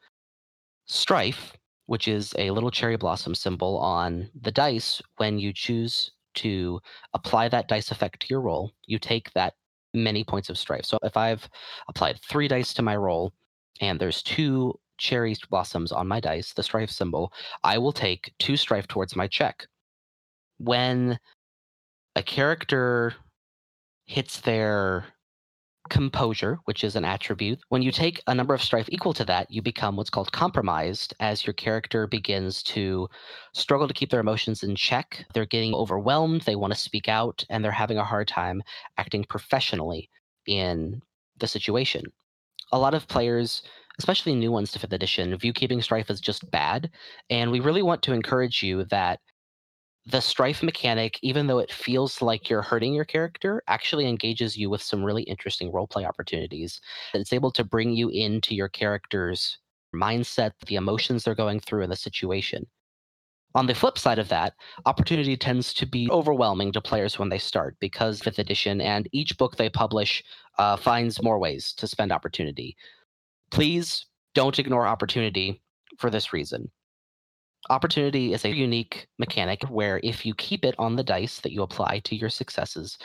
Strife 0.86 1.56
which 1.90 2.06
is 2.06 2.32
a 2.38 2.52
little 2.52 2.70
cherry 2.70 2.96
blossom 2.96 3.34
symbol 3.34 3.76
on 3.78 4.30
the 4.42 4.52
dice. 4.52 5.02
When 5.16 5.40
you 5.40 5.52
choose 5.52 6.12
to 6.42 6.81
apply 7.14 7.48
that 7.48 7.68
dice 7.68 7.90
effect 7.90 8.20
to 8.20 8.26
your 8.31 8.40
roll, 8.40 8.72
you 8.87 8.98
take 8.98 9.33
that 9.33 9.55
many 9.94 10.24
points 10.24 10.50
of 10.50 10.59
strife. 10.59 10.85
So 10.85 10.98
if 11.03 11.16
I've 11.16 11.48
applied 11.88 12.20
three 12.29 12.48
dice 12.48 12.72
to 12.74 12.83
my 12.83 12.96
roll 12.96 13.33
and 13.81 13.98
there's 13.98 14.22
two 14.22 14.79
cherry 14.98 15.35
blossoms 15.48 15.92
on 15.92 16.07
my 16.07 16.20
dice, 16.20 16.53
the 16.53 16.62
strife 16.62 16.90
symbol, 16.90 17.33
I 17.64 17.79
will 17.79 17.92
take 17.92 18.33
two 18.38 18.57
strife 18.57 18.87
towards 18.87 19.16
my 19.16 19.26
check. 19.26 19.66
When 20.59 21.18
a 22.16 22.22
character 22.22 23.14
hits 24.05 24.40
their 24.40 25.07
composure, 25.88 26.59
which 26.66 26.85
is 26.85 26.95
an 26.95 27.05
attribute. 27.05 27.59
When 27.69 27.83
you 27.83 27.90
take 27.90 28.23
a 28.27 28.35
number 28.35 28.55
of 28.55 28.62
strife 28.62 28.88
equal 28.90 29.14
to 29.14 29.25
that, 29.25 29.51
you 29.51 29.62
become 29.62 29.97
what's 29.97 30.11
called 30.11 30.31
compromised 30.33 31.14
as 31.21 31.47
your 31.47 31.55
character 31.55 32.07
begins 32.07 32.62
to 32.64 33.09
struggle 33.55 33.88
to 33.88 33.95
keep 33.95 34.11
their 34.11 34.21
emotions 34.21 34.62
in 34.62 34.77
check. 34.77 35.25
They're 35.33 35.47
getting 35.47 35.75
overwhelmed, 35.75 36.43
they 36.43 36.57
want 36.57 36.73
to 36.73 36.79
speak 36.79 37.09
out, 37.09 37.45
and 37.49 37.64
they're 37.64 37.73
having 37.73 37.99
a 37.99 38.05
hard 38.05 38.29
time 38.29 38.62
acting 38.99 39.25
professionally 39.25 40.11
in 40.47 41.01
the 41.38 41.49
situation. 41.49 42.05
A 42.73 42.79
lot 42.79 42.95
of 42.95 43.09
players, 43.09 43.62
especially 43.99 44.35
new 44.35 44.53
ones 44.53 44.71
to 44.73 44.79
5th 44.79 44.93
edition, 44.93 45.37
view 45.38 45.53
keeping 45.53 45.83
strife 45.83 46.11
as 46.11 46.21
just 46.21 46.49
bad. 46.51 46.90
And 47.31 47.51
we 47.51 47.61
really 47.61 47.83
want 47.83 48.03
to 48.03 48.12
encourage 48.12 48.62
you 48.62 48.85
that 48.85 49.21
the 50.06 50.20
strife 50.20 50.62
mechanic, 50.62 51.18
even 51.22 51.46
though 51.46 51.58
it 51.58 51.72
feels 51.72 52.22
like 52.22 52.48
you're 52.48 52.62
hurting 52.62 52.94
your 52.94 53.04
character, 53.04 53.62
actually 53.68 54.08
engages 54.08 54.56
you 54.56 54.70
with 54.70 54.82
some 54.82 55.04
really 55.04 55.22
interesting 55.24 55.70
roleplay 55.70 56.06
opportunities. 56.06 56.80
It's 57.14 57.32
able 57.32 57.50
to 57.52 57.64
bring 57.64 57.92
you 57.92 58.08
into 58.08 58.54
your 58.54 58.68
character's 58.68 59.58
mindset, 59.94 60.52
the 60.66 60.76
emotions 60.76 61.24
they're 61.24 61.34
going 61.34 61.60
through 61.60 61.82
in 61.82 61.90
the 61.90 61.96
situation. 61.96 62.66
On 63.54 63.66
the 63.66 63.74
flip 63.74 63.98
side 63.98 64.20
of 64.20 64.28
that, 64.28 64.54
opportunity 64.86 65.36
tends 65.36 65.74
to 65.74 65.86
be 65.86 66.08
overwhelming 66.10 66.72
to 66.72 66.80
players 66.80 67.18
when 67.18 67.28
they 67.28 67.38
start 67.38 67.76
because 67.80 68.20
fifth 68.20 68.38
edition 68.38 68.80
and 68.80 69.08
each 69.12 69.36
book 69.38 69.56
they 69.56 69.68
publish 69.68 70.22
uh, 70.58 70.76
finds 70.76 71.20
more 71.20 71.38
ways 71.38 71.72
to 71.74 71.88
spend 71.88 72.12
opportunity. 72.12 72.76
Please 73.50 74.06
don't 74.34 74.58
ignore 74.60 74.86
opportunity 74.86 75.60
for 75.98 76.10
this 76.10 76.32
reason. 76.32 76.70
Opportunity 77.68 78.33
is 78.33 78.44
a 78.44 78.57
unique 78.57 79.07
mechanic 79.18 79.62
where 79.64 80.01
if 80.03 80.25
you 80.25 80.35
keep 80.35 80.64
it 80.64 80.75
on 80.79 80.96
the 80.96 81.05
dice 81.05 81.40
that 81.40 81.53
you 81.53 81.62
apply 81.62 81.99
to 82.01 82.16
your 82.16 82.31
successes, 82.31 82.96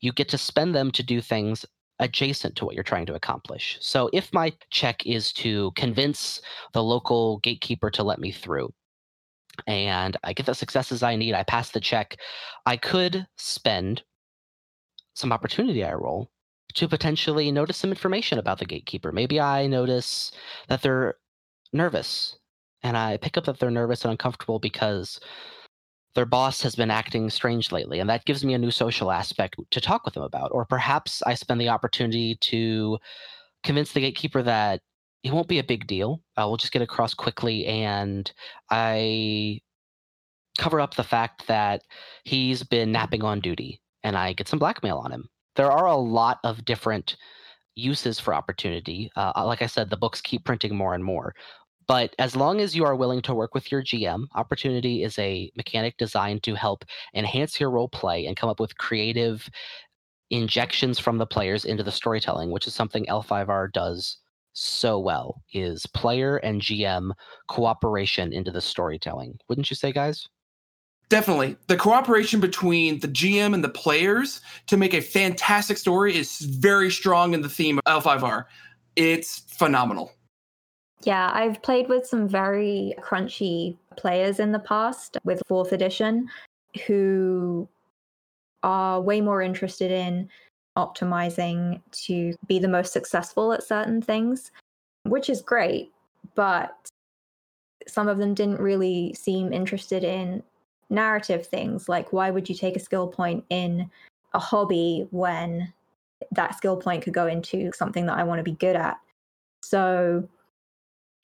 you 0.00 0.12
get 0.12 0.28
to 0.28 0.38
spend 0.38 0.74
them 0.74 0.92
to 0.92 1.02
do 1.02 1.20
things 1.20 1.66
adjacent 1.98 2.56
to 2.56 2.64
what 2.64 2.74
you're 2.74 2.84
trying 2.84 3.06
to 3.06 3.14
accomplish. 3.14 3.76
So 3.80 4.08
if 4.12 4.32
my 4.32 4.52
check 4.70 5.04
is 5.04 5.32
to 5.34 5.72
convince 5.72 6.40
the 6.72 6.82
local 6.82 7.38
gatekeeper 7.38 7.90
to 7.90 8.04
let 8.04 8.20
me 8.20 8.30
through, 8.30 8.72
and 9.66 10.16
I 10.22 10.32
get 10.32 10.46
the 10.46 10.54
successes 10.54 11.02
I 11.02 11.16
need, 11.16 11.34
I 11.34 11.42
pass 11.42 11.70
the 11.70 11.80
check, 11.80 12.16
I 12.66 12.76
could 12.76 13.26
spend 13.36 14.02
some 15.14 15.32
opportunity 15.32 15.84
I 15.84 15.94
roll 15.94 16.30
to 16.74 16.88
potentially 16.88 17.52
notice 17.52 17.76
some 17.76 17.90
information 17.90 18.38
about 18.38 18.58
the 18.58 18.64
gatekeeper. 18.64 19.12
Maybe 19.12 19.40
I 19.40 19.66
notice 19.66 20.32
that 20.68 20.82
they're 20.82 21.14
nervous 21.72 22.36
and 22.84 22.96
I 22.96 23.16
pick 23.16 23.36
up 23.36 23.46
that 23.46 23.58
they're 23.58 23.70
nervous 23.70 24.04
and 24.04 24.12
uncomfortable 24.12 24.60
because 24.60 25.18
their 26.14 26.26
boss 26.26 26.62
has 26.62 26.76
been 26.76 26.90
acting 26.90 27.28
strange 27.30 27.72
lately, 27.72 27.98
and 27.98 28.08
that 28.08 28.24
gives 28.26 28.44
me 28.44 28.54
a 28.54 28.58
new 28.58 28.70
social 28.70 29.10
aspect 29.10 29.56
to 29.70 29.80
talk 29.80 30.04
with 30.04 30.14
them 30.14 30.22
about. 30.22 30.50
Or 30.52 30.64
perhaps 30.64 31.22
I 31.22 31.34
spend 31.34 31.60
the 31.60 31.70
opportunity 31.70 32.36
to 32.42 32.98
convince 33.64 33.92
the 33.92 34.00
gatekeeper 34.00 34.42
that 34.42 34.80
it 35.24 35.32
won't 35.32 35.48
be 35.48 35.58
a 35.58 35.64
big 35.64 35.86
deal. 35.86 36.22
Uh, 36.36 36.44
we'll 36.46 36.58
just 36.58 36.72
get 36.72 36.82
across 36.82 37.14
quickly, 37.14 37.66
and 37.66 38.30
I 38.70 39.60
cover 40.58 40.80
up 40.80 40.94
the 40.94 41.02
fact 41.02 41.46
that 41.48 41.82
he's 42.24 42.62
been 42.62 42.92
napping 42.92 43.24
on 43.24 43.40
duty, 43.40 43.80
and 44.04 44.16
I 44.16 44.34
get 44.34 44.46
some 44.46 44.58
blackmail 44.58 44.98
on 44.98 45.10
him. 45.10 45.28
There 45.56 45.72
are 45.72 45.86
a 45.86 45.96
lot 45.96 46.38
of 46.44 46.64
different 46.64 47.16
uses 47.76 48.20
for 48.20 48.34
opportunity. 48.34 49.10
Uh, 49.16 49.32
like 49.44 49.62
I 49.62 49.66
said, 49.66 49.90
the 49.90 49.96
books 49.96 50.20
keep 50.20 50.44
printing 50.44 50.76
more 50.76 50.94
and 50.94 51.02
more. 51.02 51.34
But 51.86 52.14
as 52.18 52.34
long 52.34 52.60
as 52.60 52.74
you 52.74 52.84
are 52.84 52.96
willing 52.96 53.22
to 53.22 53.34
work 53.34 53.54
with 53.54 53.70
your 53.70 53.82
GM, 53.82 54.26
Opportunity 54.34 55.02
is 55.02 55.18
a 55.18 55.50
mechanic 55.56 55.96
designed 55.96 56.42
to 56.44 56.54
help 56.54 56.84
enhance 57.14 57.60
your 57.60 57.70
role 57.70 57.88
play 57.88 58.26
and 58.26 58.36
come 58.36 58.48
up 58.48 58.60
with 58.60 58.78
creative, 58.78 59.48
injections 60.30 60.98
from 60.98 61.18
the 61.18 61.26
players 61.26 61.64
into 61.64 61.82
the 61.82 61.92
storytelling, 61.92 62.50
which 62.50 62.66
is 62.66 62.74
something 62.74 63.06
L5R 63.06 63.72
does 63.72 64.18
so 64.52 64.98
well, 64.98 65.42
is 65.52 65.84
player 65.86 66.36
and 66.38 66.60
GM 66.60 67.12
cooperation 67.48 68.32
into 68.32 68.50
the 68.50 68.60
storytelling. 68.60 69.38
Wouldn't 69.48 69.70
you 69.70 69.76
say, 69.76 69.92
guys? 69.92 70.28
Definitely. 71.08 71.56
The 71.66 71.76
cooperation 71.76 72.40
between 72.40 73.00
the 73.00 73.08
GM 73.08 73.52
and 73.54 73.62
the 73.62 73.68
players 73.68 74.40
to 74.68 74.76
make 74.76 74.94
a 74.94 75.00
fantastic 75.00 75.76
story 75.76 76.16
is 76.16 76.38
very 76.40 76.90
strong 76.90 77.34
in 77.34 77.42
the 77.42 77.48
theme 77.48 77.78
of 77.84 78.04
L5R. 78.04 78.44
It's 78.96 79.40
phenomenal. 79.40 80.12
Yeah, 81.04 81.30
I've 81.34 81.60
played 81.62 81.88
with 81.88 82.06
some 82.06 82.26
very 82.26 82.94
crunchy 83.00 83.76
players 83.96 84.40
in 84.40 84.52
the 84.52 84.58
past 84.58 85.18
with 85.24 85.42
fourth 85.46 85.72
edition 85.72 86.28
who 86.86 87.68
are 88.62 89.00
way 89.00 89.20
more 89.20 89.42
interested 89.42 89.90
in 89.90 90.28
optimizing 90.78 91.80
to 91.92 92.34
be 92.48 92.58
the 92.58 92.68
most 92.68 92.92
successful 92.92 93.52
at 93.52 93.62
certain 93.62 94.00
things, 94.00 94.50
which 95.02 95.28
is 95.28 95.42
great. 95.42 95.92
But 96.34 96.74
some 97.86 98.08
of 98.08 98.16
them 98.16 98.32
didn't 98.32 98.60
really 98.60 99.12
seem 99.12 99.52
interested 99.52 100.04
in 100.04 100.42
narrative 100.90 101.46
things 101.46 101.88
like 101.88 102.12
why 102.12 102.30
would 102.30 102.48
you 102.48 102.54
take 102.54 102.76
a 102.76 102.80
skill 102.80 103.08
point 103.08 103.44
in 103.50 103.90
a 104.34 104.38
hobby 104.38 105.06
when 105.10 105.72
that 106.32 106.56
skill 106.56 106.76
point 106.76 107.02
could 107.02 107.14
go 107.14 107.26
into 107.26 107.70
something 107.74 108.06
that 108.06 108.18
I 108.18 108.24
want 108.24 108.38
to 108.38 108.42
be 108.42 108.52
good 108.52 108.76
at. 108.76 108.98
So 109.62 110.28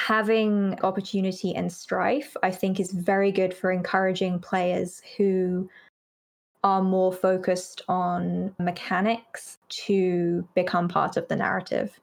having 0.06 0.78
opportunity 0.82 1.54
and 1.54 1.70
strife, 1.70 2.36
I 2.42 2.50
think, 2.50 2.80
is 2.80 2.90
very 2.90 3.30
good 3.30 3.52
for 3.52 3.70
encouraging 3.70 4.38
players 4.38 5.02
who 5.16 5.68
are 6.64 6.82
more 6.82 7.12
focused 7.12 7.82
on 7.88 8.54
mechanics 8.58 9.58
to 9.68 10.46
become 10.54 10.88
part 10.88 11.16
of 11.16 11.28
the 11.28 11.36
narrative. 11.36 12.00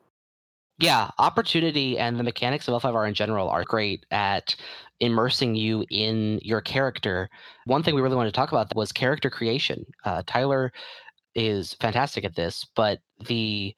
Yeah, 0.80 1.10
opportunity 1.18 1.98
and 1.98 2.20
the 2.20 2.24
mechanics 2.24 2.68
of 2.68 2.80
L5R 2.82 3.08
in 3.08 3.16
general 3.16 3.50
are 3.50 3.64
great 3.64 4.06
at 4.12 4.56
immersing 5.00 5.56
you 5.56 5.84
in 5.90 6.40
your 6.44 6.62
character. 6.62 7.30
One 7.66 7.82
thing 7.82 7.96
we 7.96 8.02
really 8.02 8.16
wanted 8.16 8.32
to 8.32 8.36
talk 8.36 8.52
about 8.52 8.76
was 8.76 8.92
character 8.92 9.32
creation. 9.32 9.86
Uh, 10.06 10.22
Tyler 10.28 10.72
is 11.34 11.74
fantastic 11.82 12.24
at 12.26 12.36
this, 12.36 12.66
but 12.76 13.00
the 13.26 13.76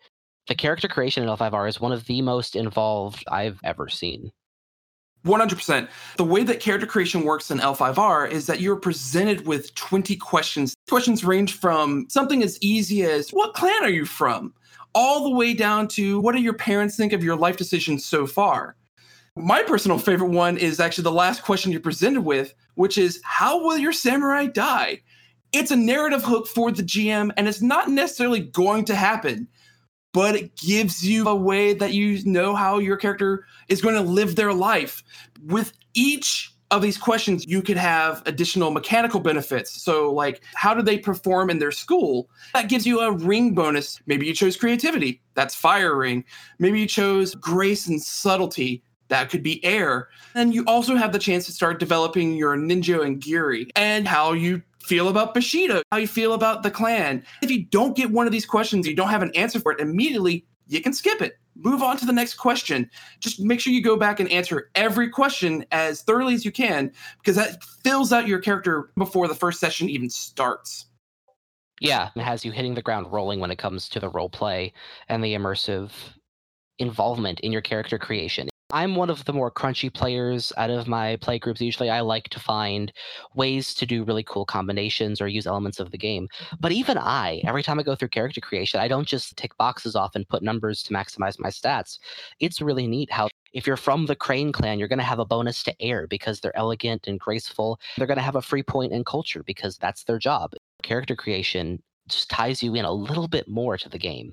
the 0.49 0.55
character 0.55 0.88
creation 0.88 1.23
in 1.23 1.29
L5R 1.29 1.69
is 1.69 1.79
one 1.79 1.93
of 1.93 2.05
the 2.05 2.21
most 2.21 2.55
involved 2.55 3.23
I've 3.31 3.59
ever 3.63 3.88
seen. 3.88 4.31
100%. 5.25 5.88
The 6.17 6.23
way 6.23 6.43
that 6.43 6.59
character 6.59 6.88
creation 6.88 7.23
works 7.23 7.51
in 7.51 7.59
L5R 7.59 8.29
is 8.31 8.47
that 8.47 8.59
you're 8.59 8.77
presented 8.77 9.45
with 9.45 9.73
20 9.75 10.15
questions. 10.15 10.73
Questions 10.89 11.23
range 11.23 11.53
from 11.53 12.07
something 12.09 12.41
as 12.41 12.57
easy 12.62 13.03
as, 13.03 13.29
What 13.29 13.53
clan 13.53 13.83
are 13.83 13.89
you 13.89 14.05
from? 14.05 14.53
all 14.95 15.23
the 15.23 15.35
way 15.35 15.53
down 15.53 15.88
to, 15.88 16.19
What 16.19 16.35
do 16.35 16.41
your 16.41 16.53
parents 16.53 16.95
think 16.95 17.13
of 17.13 17.23
your 17.23 17.35
life 17.35 17.57
decisions 17.57 18.03
so 18.03 18.25
far? 18.25 18.75
My 19.35 19.62
personal 19.62 19.99
favorite 19.99 20.31
one 20.31 20.57
is 20.57 20.79
actually 20.79 21.03
the 21.03 21.12
last 21.12 21.43
question 21.43 21.71
you're 21.71 21.79
presented 21.81 22.21
with, 22.21 22.55
which 22.73 22.97
is, 22.97 23.21
How 23.23 23.62
will 23.62 23.77
your 23.77 23.93
samurai 23.93 24.47
die? 24.47 25.01
It's 25.51 25.71
a 25.71 25.75
narrative 25.75 26.23
hook 26.23 26.47
for 26.47 26.71
the 26.71 26.83
GM, 26.83 27.31
and 27.38 27.47
it's 27.47 27.62
not 27.62 27.89
necessarily 27.89 28.39
going 28.39 28.85
to 28.85 28.95
happen 28.95 29.47
but 30.13 30.36
it 30.36 30.56
gives 30.56 31.08
you 31.08 31.28
a 31.28 31.36
way 31.36 31.74
that 31.74 31.93
you 31.93 32.24
know 32.26 32.56
how 32.56 32.80
your 32.80 32.98
character 32.98 33.45
is 33.67 33.82
going 33.82 33.95
to 33.95 34.02
live 34.02 34.36
their 34.36 34.54
life. 34.54 35.04
With 35.45 35.74
each 35.93 36.54
of 36.72 36.82
these 36.82 36.98
questions, 36.98 37.45
you 37.48 37.62
could 37.62 37.78
have 37.78 38.22
additional 38.26 38.72
mechanical 38.72 39.19
benefits. 39.19 39.82
So, 39.82 40.12
like, 40.12 40.43
how 40.54 40.74
do 40.74 40.82
they 40.82 41.00
perform 41.00 41.50
in 41.50 41.60
their 41.60 41.72
school? 41.72 42.30
That 42.54 42.69
gives 42.69 42.86
you 42.86 43.00
a 43.00 43.12
ring 43.12 43.54
bonus. 43.54 44.00
Maybe 44.06 44.28
you 44.28 44.34
chose 44.34 44.56
creativity, 44.56 45.22
that's 45.34 45.56
fire 45.56 45.95
ring. 45.95 46.26
Maybe 46.60 46.80
you 46.80 46.88
chose 46.88 47.34
grace 47.36 47.88
and 47.88 48.02
subtlety, 48.02 48.84
that 49.10 49.30
could 49.30 49.43
be 49.43 49.63
air. 49.65 50.08
And 50.36 50.54
you 50.54 50.63
also 50.65 50.95
have 50.95 51.12
the 51.12 51.19
chance 51.19 51.45
to 51.48 51.52
start 51.52 51.80
developing 51.80 52.36
your 52.36 52.56
ninjo 52.56 53.06
and 53.06 53.22
giri 53.22 53.69
and 53.76 54.08
how 54.08 54.32
you 54.32 54.62
feel 54.82 55.10
about 55.10 55.34
Bushido, 55.34 55.82
how 55.91 55.98
you 55.98 56.08
feel 56.08 56.34
about 56.34 56.63
the 56.63 56.72
clan. 56.72 57.24
If 57.41 57.52
you 57.52 57.65
don't 57.65 57.95
get 57.95 58.12
one 58.12 58.26
of 58.26 58.32
these 58.32 58.45
questions, 58.45 58.88
you 58.88 58.95
don't 58.95 59.10
have 59.10 59.22
an 59.22 59.36
answer 59.36 59.60
for 59.60 59.74
it 59.74 59.80
immediately, 59.80 60.45
you 60.67 60.82
can 60.82 60.93
skip 60.93 61.22
it. 61.22 61.38
Move 61.56 61.84
on 61.84 61.98
to 61.98 62.06
the 62.06 62.13
next 62.13 62.36
question. 62.36 62.89
Just 63.19 63.41
make 63.41 63.60
sure 63.60 63.74
you 63.74 63.84
go 63.84 63.98
back 63.98 64.19
and 64.19 64.32
answer 64.32 64.69
every 64.76 65.10
question 65.10 65.65
as 65.72 66.04
thoroughly 66.04 66.34
as 66.34 66.45
you 66.45 66.52
can 66.52 66.91
because 67.17 67.36
that 67.36 67.62
fills 67.84 68.13
out 68.13 68.28
your 68.28 68.39
character 68.39 68.91
before 68.98 69.28
the 69.28 69.36
first 69.36 69.60
session 69.60 69.89
even 69.89 70.10
starts. 70.10 70.86
Yeah, 71.82 72.10
it 72.15 72.22
has 72.22 72.45
you 72.45 72.52
hitting 72.52 72.76
the 72.76 72.82
ground 72.82 73.12
rolling 73.12 73.39
when 73.39 73.52
it 73.52 73.58
comes 73.58 73.89
to 73.89 74.00
the 74.00 74.10
role 74.10 74.30
play 74.30 74.74
and 75.10 75.24
the 75.24 75.34
immersive 75.34 75.91
involvement 76.78 77.39
in 77.41 77.52
your 77.52 77.62
character 77.62 77.98
creation. 77.98 78.50
I'm 78.71 78.95
one 78.95 79.10
of 79.10 79.25
the 79.25 79.34
more 79.34 79.49
crunchy 79.49 79.91
players 79.91 80.53
out 80.55 80.69
of 80.69 80.88
my 80.88 81.15
play 81.15 81.39
groups. 81.39 81.60
Usually, 81.60 81.89
I 81.89 82.01
like 82.01 82.29
to 82.29 82.39
find 82.39 82.93
ways 83.34 83.73
to 83.73 83.86
do 83.88 84.03
really 84.03 84.21
cool 84.21 84.45
combinations 84.45 85.19
or 85.19 85.27
use 85.27 85.47
elements 85.47 85.79
of 85.79 85.89
the 85.89 85.97
game. 85.97 86.27
But 86.60 86.71
even 86.71 86.95
I, 86.95 87.41
every 87.45 87.63
time 87.63 87.79
I 87.79 87.84
go 87.84 87.95
through 87.95 88.10
character 88.10 88.41
creation, 88.41 88.79
I 88.79 88.88
don't 88.88 89.08
just 89.08 89.36
tick 89.38 89.58
boxes 89.58 89.95
off 89.95 90.13
and 90.13 90.29
put 90.29 90.43
numbers 90.43 90.84
to 90.84 90.93
maximize 90.93 91.39
my 91.39 91.49
stats. 91.49 91.97
It's 92.39 92.62
really 92.62 92.86
neat 92.86 93.12
how, 93.12 93.29
if 93.53 93.65
you're 93.65 93.75
from 93.75 94.05
the 94.05 94.15
Crane 94.15 94.51
clan, 94.51 94.77
you're 94.77 94.88
going 94.88 94.99
to 94.99 95.03
have 95.03 95.17
a 95.17 95.25
bonus 95.25 95.63
to 95.63 95.82
air 95.82 96.05
because 96.05 96.39
they're 96.39 96.55
elegant 96.55 97.08
and 97.08 97.19
graceful. 97.19 97.79
They're 97.97 98.05
going 98.05 98.17
to 98.17 98.23
have 98.23 98.36
a 98.36 98.41
free 98.41 98.62
point 98.62 98.93
in 98.93 99.03
culture 99.03 99.41
because 99.41 99.77
that's 99.77 100.03
their 100.03 100.19
job. 100.19 100.53
Character 100.84 101.15
creation 101.15 101.82
just 102.08 102.29
ties 102.29 102.62
you 102.62 102.75
in 102.75 102.86
a 102.86 102.91
little 102.91 103.27
bit 103.27 103.47
more 103.47 103.77
to 103.77 103.89
the 103.89 103.97
game 103.97 104.32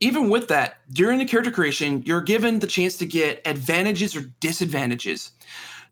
even 0.00 0.28
with 0.28 0.48
that, 0.48 0.78
during 0.92 1.18
the 1.18 1.24
character 1.24 1.50
creation, 1.50 2.02
you're 2.04 2.20
given 2.20 2.58
the 2.58 2.66
chance 2.66 2.96
to 2.98 3.06
get 3.06 3.40
advantages 3.46 4.16
or 4.16 4.22
disadvantages. 4.40 5.30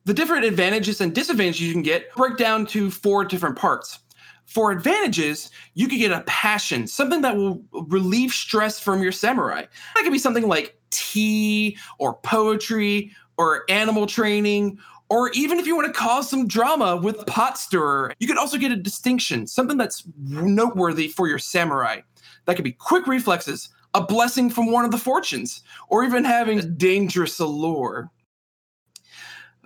The 0.04 0.14
different 0.14 0.44
advantages 0.44 1.00
and 1.00 1.14
disadvantages 1.14 1.62
you 1.62 1.72
can 1.72 1.82
get 1.82 2.14
break 2.14 2.36
down 2.36 2.66
to 2.66 2.90
four 2.90 3.24
different 3.24 3.56
parts. 3.56 4.00
For 4.44 4.72
advantages, 4.72 5.50
you 5.74 5.88
could 5.88 5.98
get 5.98 6.10
a 6.10 6.22
passion, 6.26 6.86
something 6.86 7.22
that 7.22 7.36
will 7.36 7.62
relieve 7.72 8.32
stress 8.32 8.80
from 8.80 9.02
your 9.02 9.12
samurai. 9.12 9.64
That 9.94 10.02
could 10.02 10.12
be 10.12 10.18
something 10.18 10.48
like 10.48 10.78
tea 10.90 11.78
or 11.98 12.14
poetry 12.14 13.12
or 13.38 13.64
animal 13.70 14.06
training, 14.06 14.78
or 15.08 15.30
even 15.30 15.58
if 15.58 15.66
you 15.66 15.76
want 15.76 15.92
to 15.92 15.98
cause 15.98 16.28
some 16.28 16.46
drama 16.46 16.96
with 16.96 17.26
pot 17.26 17.58
stirrer, 17.58 18.14
you 18.18 18.26
could 18.26 18.38
also 18.38 18.56
get 18.58 18.72
a 18.72 18.76
distinction, 18.76 19.46
something 19.46 19.76
that's 19.76 20.04
noteworthy 20.18 21.08
for 21.08 21.28
your 21.28 21.38
samurai. 21.38 22.00
That 22.46 22.56
could 22.56 22.64
be 22.64 22.72
quick 22.72 23.06
reflexes, 23.06 23.68
a 23.94 24.02
blessing 24.02 24.48
from 24.50 24.72
one 24.72 24.84
of 24.84 24.90
the 24.90 24.98
fortunes, 24.98 25.62
or 25.88 26.04
even 26.04 26.24
having 26.24 26.58
a 26.58 26.62
dangerous 26.62 27.38
allure. 27.38 28.10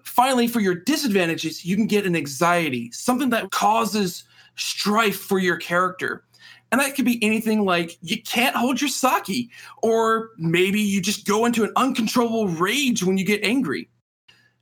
Finally, 0.03 0.49
for 0.49 0.61
your 0.61 0.75
disadvantages, 0.75 1.65
you 1.65 1.77
can 1.77 1.87
get 1.87 2.07
an 2.07 2.17
anxiety, 2.17 2.91
something 2.91 3.31
that 3.31 3.51
causes 3.51 4.25
strife 4.57 5.21
for 5.21 5.39
your 5.39 5.57
character. 5.57 6.25
And 6.73 6.81
that 6.81 6.97
could 6.97 7.05
be 7.05 7.23
anything 7.23 7.65
like 7.65 7.97
you 8.03 8.21
can't 8.23 8.57
hold 8.57 8.81
your 8.81 8.91
sake, 8.91 9.51
or 9.83 10.31
maybe 10.39 10.81
you 10.81 11.01
just 11.01 11.27
go 11.27 11.45
into 11.45 11.63
an 11.63 11.73
uncontrollable 11.77 12.49
rage 12.49 13.05
when 13.05 13.19
you 13.19 13.25
get 13.25 13.45
angry. 13.45 13.89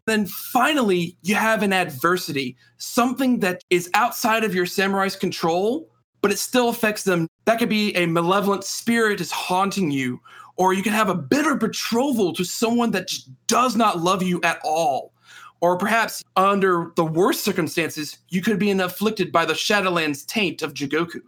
Then 0.06 0.26
finally, 0.26 1.16
you 1.22 1.34
have 1.34 1.62
an 1.62 1.72
adversity, 1.72 2.56
something 2.76 3.40
that 3.40 3.62
is 3.70 3.90
outside 3.94 4.44
of 4.44 4.54
your 4.54 4.66
samurai's 4.66 5.16
control, 5.16 5.88
but 6.20 6.30
it 6.30 6.38
still 6.38 6.68
affects 6.68 7.04
them. 7.04 7.26
That 7.44 7.58
could 7.58 7.68
be 7.68 7.94
a 7.96 8.06
malevolent 8.06 8.64
spirit 8.64 9.20
is 9.20 9.30
haunting 9.30 9.90
you, 9.90 10.20
or 10.56 10.72
you 10.72 10.82
can 10.82 10.92
have 10.92 11.08
a 11.08 11.14
bitter 11.14 11.54
betrothal 11.54 12.32
to 12.34 12.44
someone 12.44 12.90
that 12.92 13.08
just 13.08 13.28
does 13.46 13.76
not 13.76 14.00
love 14.00 14.22
you 14.22 14.40
at 14.42 14.60
all. 14.64 15.12
Or 15.60 15.78
perhaps, 15.78 16.22
under 16.36 16.92
the 16.96 17.04
worst 17.04 17.42
circumstances, 17.44 18.18
you 18.28 18.42
could 18.42 18.58
be 18.58 18.70
afflicted 18.70 19.32
by 19.32 19.44
the 19.44 19.54
Shadowlands 19.54 20.26
taint 20.26 20.62
of 20.62 20.74
Jigoku. 20.74 21.20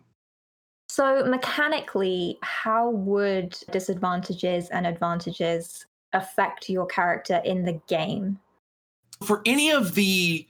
So, 0.89 1.25
mechanically, 1.25 2.39
how 2.43 2.91
would 2.91 3.57
disadvantages 3.71 4.69
and 4.71 4.87
advantages 4.87 5.87
affect 6.13 6.69
your 6.69 6.87
character 6.87 7.43
in 7.45 7.65
the 7.65 7.81
game? 7.89 8.39
For 9.25 9.43
any 9.47 9.71
of 9.71 9.95
the 9.95 10.47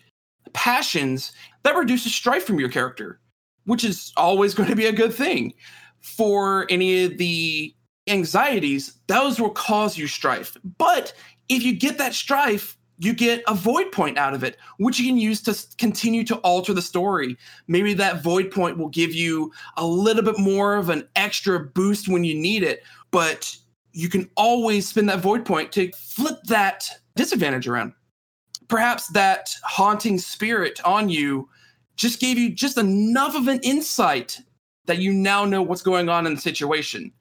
passions, 0.52 1.32
that 1.62 1.76
reduces 1.76 2.14
strife 2.14 2.44
from 2.44 2.58
your 2.60 2.68
character 2.68 3.20
which 3.66 3.84
is 3.84 4.12
always 4.16 4.54
going 4.56 4.68
to 4.68 4.76
be 4.76 4.86
a 4.86 4.92
good 4.92 5.14
thing. 5.14 5.54
For 6.00 6.66
any 6.70 7.04
of 7.04 7.18
the 7.18 7.74
anxieties, 8.06 8.98
those 9.08 9.40
will 9.40 9.50
cause 9.50 9.98
you 9.98 10.06
strife. 10.06 10.56
But 10.78 11.12
if 11.48 11.62
you 11.62 11.76
get 11.76 11.98
that 11.98 12.14
strife, 12.14 12.76
you 12.98 13.12
get 13.12 13.42
a 13.46 13.54
void 13.54 13.92
point 13.92 14.16
out 14.16 14.32
of 14.32 14.42
it, 14.42 14.56
which 14.78 14.98
you 14.98 15.06
can 15.06 15.18
use 15.18 15.42
to 15.42 15.76
continue 15.76 16.24
to 16.24 16.36
alter 16.36 16.72
the 16.72 16.82
story. 16.82 17.36
Maybe 17.68 17.92
that 17.94 18.22
void 18.22 18.50
point 18.50 18.78
will 18.78 18.88
give 18.88 19.14
you 19.14 19.52
a 19.76 19.86
little 19.86 20.22
bit 20.22 20.38
more 20.38 20.76
of 20.76 20.88
an 20.88 21.06
extra 21.14 21.60
boost 21.60 22.08
when 22.08 22.24
you 22.24 22.34
need 22.34 22.62
it, 22.62 22.82
but 23.10 23.54
you 23.92 24.08
can 24.08 24.30
always 24.36 24.88
spend 24.88 25.08
that 25.08 25.20
void 25.20 25.44
point 25.44 25.72
to 25.72 25.90
flip 25.92 26.38
that 26.44 26.88
disadvantage 27.16 27.68
around. 27.68 27.92
Perhaps 28.68 29.08
that 29.08 29.54
haunting 29.62 30.18
spirit 30.18 30.80
on 30.84 31.08
you 31.08 31.48
just 31.96 32.20
gave 32.20 32.38
you 32.38 32.50
just 32.50 32.78
enough 32.78 33.34
of 33.34 33.48
an 33.48 33.60
insight 33.62 34.40
that 34.86 34.98
you 34.98 35.12
now 35.12 35.44
know 35.44 35.62
what's 35.62 35.82
going 35.82 36.08
on 36.08 36.26
in 36.26 36.34
the 36.34 36.40
situation. 36.40 37.12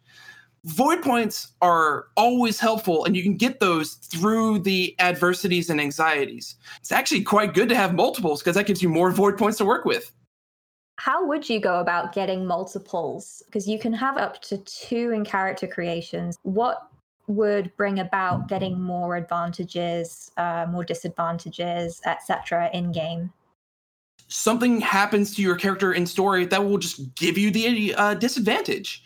Void 0.65 1.03
points 1.03 1.53
are 1.61 2.07
always 2.17 2.59
helpful, 2.59 3.05
and 3.05 3.15
you 3.15 3.21
can 3.21 3.37
get 3.37 3.59
those 3.59 3.93
through 3.95 4.59
the 4.59 4.95
adversities 4.99 5.69
and 5.69 5.79
anxieties. 5.79 6.55
It's 6.79 6.91
actually 6.91 7.23
quite 7.23 7.53
good 7.53 7.69
to 7.69 7.75
have 7.75 7.93
multiples 7.93 8.41
because 8.41 8.55
that 8.55 8.65
gives 8.65 8.81
you 8.81 8.89
more 8.89 9.11
void 9.11 9.37
points 9.37 9.59
to 9.59 9.65
work 9.65 9.85
with. 9.85 10.11
How 10.97 11.25
would 11.25 11.47
you 11.47 11.59
go 11.59 11.81
about 11.81 12.13
getting 12.13 12.45
multiples? 12.45 13.43
Because 13.45 13.67
you 13.67 13.77
can 13.77 13.93
have 13.93 14.17
up 14.17 14.41
to 14.43 14.57
two 14.59 15.11
in 15.11 15.23
character 15.23 15.67
creations. 15.67 16.37
What 16.43 16.87
would 17.27 17.75
bring 17.75 17.99
about 17.99 18.47
getting 18.47 18.79
more 18.79 19.17
advantages, 19.17 20.31
uh, 20.37 20.65
more 20.69 20.83
disadvantages, 20.83 22.01
etc. 22.05 22.69
in 22.73 22.91
game? 22.91 23.31
Something 24.27 24.81
happens 24.81 25.35
to 25.35 25.41
your 25.41 25.55
character 25.55 25.93
in 25.93 26.05
story 26.05 26.45
that 26.45 26.63
will 26.63 26.77
just 26.77 27.15
give 27.15 27.37
you 27.37 27.51
the 27.51 27.93
uh, 27.95 28.13
disadvantage. 28.15 29.03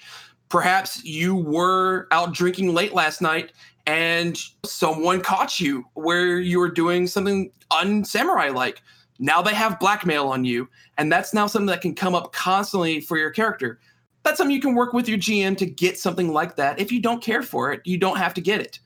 Perhaps 0.49 1.03
you 1.03 1.35
were 1.35 2.07
out 2.11 2.33
drinking 2.33 2.73
late 2.73 2.93
last 2.93 3.21
night 3.21 3.51
and 3.85 4.39
someone 4.65 5.21
caught 5.21 5.59
you 5.59 5.85
where 5.93 6.39
you 6.39 6.59
were 6.59 6.71
doing 6.71 7.07
something 7.07 7.51
unsamurai 7.71 8.53
like. 8.53 8.81
Now 9.19 9.41
they 9.41 9.53
have 9.53 9.79
blackmail 9.79 10.29
on 10.29 10.45
you, 10.45 10.69
and 10.97 11.11
that's 11.11 11.33
now 11.33 11.45
something 11.45 11.67
that 11.67 11.81
can 11.81 11.93
come 11.93 12.15
up 12.15 12.31
constantly 12.31 13.01
for 13.01 13.17
your 13.17 13.31
character 13.31 13.77
that's 14.23 14.37
something 14.37 14.55
you 14.55 14.61
can 14.61 14.75
work 14.75 14.93
with 14.93 15.07
your 15.07 15.17
GM 15.17 15.57
to 15.57 15.65
get 15.65 15.97
something 15.97 16.31
like 16.31 16.55
that. 16.55 16.79
If 16.79 16.91
you 16.91 17.01
don't 17.01 17.23
care 17.23 17.41
for 17.41 17.71
it, 17.71 17.81
you 17.85 17.97
don't 17.97 18.17
have 18.17 18.33
to 18.35 18.41
get 18.41 18.61
it. 18.61 18.79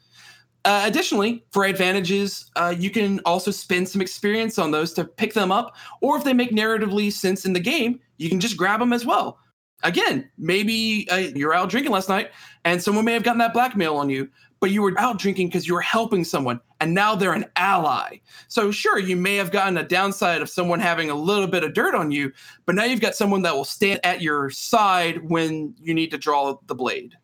Uh, 0.65 0.84
additionally, 0.86 1.43
for 1.52 1.65
advantages, 1.65 2.49
uh, 2.56 2.73
you 2.78 2.89
can 2.89 3.19
also 3.26 3.52
spend 3.52 3.88
some 3.88 4.02
experience 4.02 4.58
on 4.58 4.71
those 4.71 4.93
to 4.93 5.04
pick 5.04 5.34
them 5.34 5.52
up, 5.52 5.76
or 6.02 6.17
if 6.17 6.23
they 6.23 6.34
make 6.34 6.52
narratively 6.52 7.12
sense 7.12 7.45
in 7.45 7.52
the 7.52 7.60
game, 7.60 7.99
you 8.17 8.30
can 8.30 8.39
just 8.39 8.56
grab 8.56 8.80
them 8.80 8.93
as 8.93 9.06
well. 9.06 9.39
Again, 9.84 10.30
maybe 10.38 11.06
uh, 11.10 11.17
you're 11.36 11.54
out 11.54 11.69
drinking 11.69 11.91
last 11.91 12.08
night 12.08 12.32
and 12.63 12.82
someone 12.82 13.04
may 13.04 13.12
have 13.12 13.23
gotten 13.23 13.39
that 13.39 13.52
blackmail 13.52 13.97
on 13.97 14.10
you, 14.10 14.30
but 14.62 14.71
you 14.71 14.82
were 14.82 14.97
out 14.97 15.19
drinking 15.19 15.47
because 15.47 15.67
you 15.67 15.73
were 15.73 15.82
helping 15.82 16.23
someone 16.23 16.62
and 16.80 16.93
now 16.93 17.15
they're 17.15 17.34
an 17.34 17.45
ally. 17.58 18.19
So, 18.47 18.71
sure, 18.71 18.97
you 18.97 19.17
may 19.17 19.36
have 19.36 19.52
gotten 19.52 19.78
a 19.78 19.84
downside 19.84 20.41
of 20.41 20.49
someone 20.49 20.80
having 20.80 21.10
a 21.10 21.15
little 21.15 21.47
bit 21.47 21.65
of 21.65 21.73
dirt 21.73 21.95
on 21.95 22.12
you, 22.12 22.32
but 22.65 22.76
now 22.76 22.86
you've 22.86 23.02
got 23.02 23.15
someone 23.15 23.41
that 23.41 23.54
will 23.54 23.65
stand 23.65 23.99
at 24.06 24.21
your 24.21 24.49
side 24.49 25.30
when 25.30 25.76
you 25.82 25.93
need 25.93 26.12
to 26.12 26.17
draw 26.17 26.58
the 26.67 26.76
blade. 26.76 27.17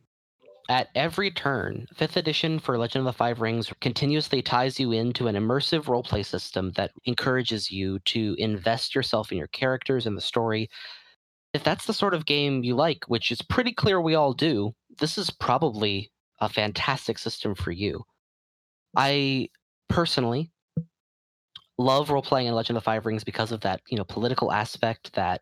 At 0.70 0.90
every 0.94 1.32
turn, 1.32 1.88
5th 1.96 2.16
edition 2.16 2.60
for 2.60 2.78
Legend 2.78 3.00
of 3.00 3.06
the 3.12 3.18
Five 3.18 3.42
Rings 3.42 3.74
continuously 3.82 4.44
ties 4.44 4.80
you 4.80 4.92
into 4.92 5.28
an 5.28 5.34
immersive 5.36 5.86
roleplay 5.86 6.24
system 6.24 6.72
that 6.74 6.92
encourages 7.06 7.72
you 7.72 7.98
to 8.06 8.36
invest 8.38 8.94
yourself 8.94 9.32
in 9.32 9.40
your 9.40 9.48
characters 9.48 10.06
and 10.06 10.16
the 10.16 10.22
story. 10.22 10.70
If 11.56 11.64
that's 11.64 11.88
the 11.88 11.94
sort 11.94 12.14
of 12.14 12.28
game 12.28 12.64
you 12.64 12.76
like, 12.76 13.04
which 13.08 13.32
is 13.32 13.42
pretty 13.42 13.74
clear 13.74 14.00
we 14.00 14.14
all 14.14 14.32
do, 14.32 14.76
this 15.00 15.18
is 15.18 15.32
probably 15.32 16.12
a 16.40 16.48
fantastic 16.48 17.18
system 17.18 17.56
for 17.56 17.72
you. 17.72 18.04
I 18.96 19.50
personally 19.88 20.52
love 21.80 22.12
role 22.12 22.22
playing 22.22 22.46
in 22.46 22.54
Legend 22.54 22.78
of 22.78 22.84
the 22.84 22.86
Five 22.86 23.08
Rings 23.08 23.24
because 23.24 23.52
of 23.52 23.62
that, 23.62 23.82
you 23.90 23.98
know, 23.98 24.04
political 24.04 24.52
aspect, 24.52 25.14
that 25.14 25.42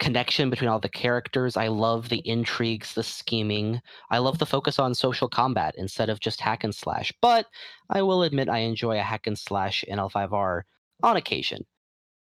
connection 0.00 0.50
between 0.50 0.68
all 0.68 0.80
the 0.80 0.88
characters. 0.88 1.56
I 1.56 1.68
love 1.68 2.08
the 2.08 2.26
intrigues, 2.26 2.94
the 2.94 3.02
scheming. 3.02 3.80
I 4.10 4.18
love 4.18 4.38
the 4.38 4.46
focus 4.46 4.78
on 4.78 4.94
social 4.94 5.28
combat 5.28 5.74
instead 5.78 6.08
of 6.08 6.20
just 6.20 6.40
hack 6.40 6.64
and 6.64 6.74
slash. 6.74 7.12
But 7.20 7.46
I 7.90 8.02
will 8.02 8.22
admit 8.24 8.48
I 8.48 8.58
enjoy 8.58 8.98
a 8.98 9.02
hack 9.02 9.26
and 9.26 9.38
slash 9.38 9.84
in 9.84 9.98
L5R 9.98 10.62
on 11.02 11.16
occasion. 11.16 11.64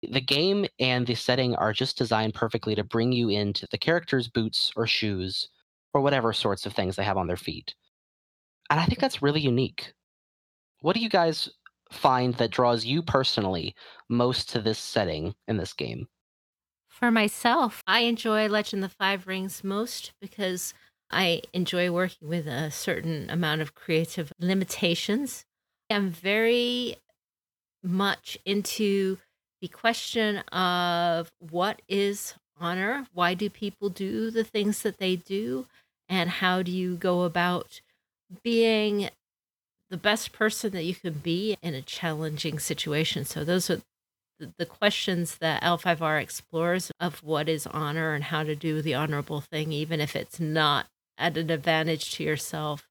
The 0.03 0.21
game 0.21 0.67
and 0.79 1.07
the 1.07 1.15
setting 1.15 1.55
are 1.55 1.71
just 1.73 1.97
designed 1.97 2.33
perfectly 2.33 2.75
to 2.75 2.83
bring 2.83 3.13
you 3.13 3.29
into 3.29 3.65
the 3.71 3.77
character's 3.77 4.27
boots 4.27 4.71
or 4.75 4.85
shoes 4.85 5.47
or 5.93 6.01
whatever 6.01 6.33
sorts 6.33 6.65
of 6.65 6.73
things 6.73 6.97
they 6.97 7.03
have 7.05 7.17
on 7.17 7.27
their 7.27 7.37
feet. 7.37 7.73
And 8.69 8.79
I 8.79 8.85
think 8.85 8.99
that's 8.99 9.21
really 9.21 9.41
unique. 9.41 9.93
What 10.81 10.95
do 10.95 10.99
you 11.01 11.09
guys 11.09 11.49
find 11.91 12.33
that 12.35 12.51
draws 12.51 12.83
you 12.83 13.01
personally 13.01 13.73
most 14.09 14.49
to 14.49 14.61
this 14.61 14.79
setting 14.79 15.33
in 15.47 15.55
this 15.55 15.71
game? 15.71 16.07
For 17.03 17.11
myself, 17.11 17.83
I 17.85 18.03
enjoy 18.03 18.47
Legend 18.47 18.81
of 18.81 18.91
the 18.91 18.95
Five 18.95 19.27
Rings 19.27 19.61
most 19.61 20.13
because 20.21 20.73
I 21.11 21.41
enjoy 21.51 21.91
working 21.91 22.29
with 22.29 22.47
a 22.47 22.71
certain 22.71 23.29
amount 23.29 23.59
of 23.59 23.75
creative 23.75 24.31
limitations. 24.39 25.43
I'm 25.89 26.11
very 26.11 26.95
much 27.83 28.37
into 28.45 29.17
the 29.59 29.67
question 29.67 30.37
of 30.53 31.29
what 31.39 31.81
is 31.89 32.35
honor? 32.57 33.05
Why 33.11 33.33
do 33.33 33.49
people 33.49 33.89
do 33.89 34.31
the 34.31 34.45
things 34.45 34.81
that 34.83 34.97
they 34.97 35.17
do? 35.17 35.65
And 36.07 36.29
how 36.29 36.61
do 36.63 36.71
you 36.71 36.95
go 36.95 37.23
about 37.23 37.81
being 38.43 39.09
the 39.89 39.97
best 39.97 40.31
person 40.31 40.71
that 40.71 40.85
you 40.85 40.95
can 40.95 41.13
be 41.13 41.57
in 41.61 41.75
a 41.75 41.81
challenging 41.81 42.57
situation. 42.57 43.25
So 43.25 43.43
those 43.43 43.69
are 43.69 43.81
the 44.57 44.65
questions 44.65 45.37
that 45.37 45.63
L5R 45.63 46.21
explores 46.21 46.91
of 46.99 47.23
what 47.23 47.47
is 47.47 47.67
honor 47.67 48.13
and 48.13 48.25
how 48.25 48.43
to 48.43 48.55
do 48.55 48.81
the 48.81 48.93
honorable 48.93 49.41
thing, 49.41 49.71
even 49.71 49.99
if 49.99 50.15
it's 50.15 50.39
not 50.39 50.87
at 51.17 51.37
an 51.37 51.49
advantage 51.49 52.15
to 52.15 52.23
yourself. 52.23 52.87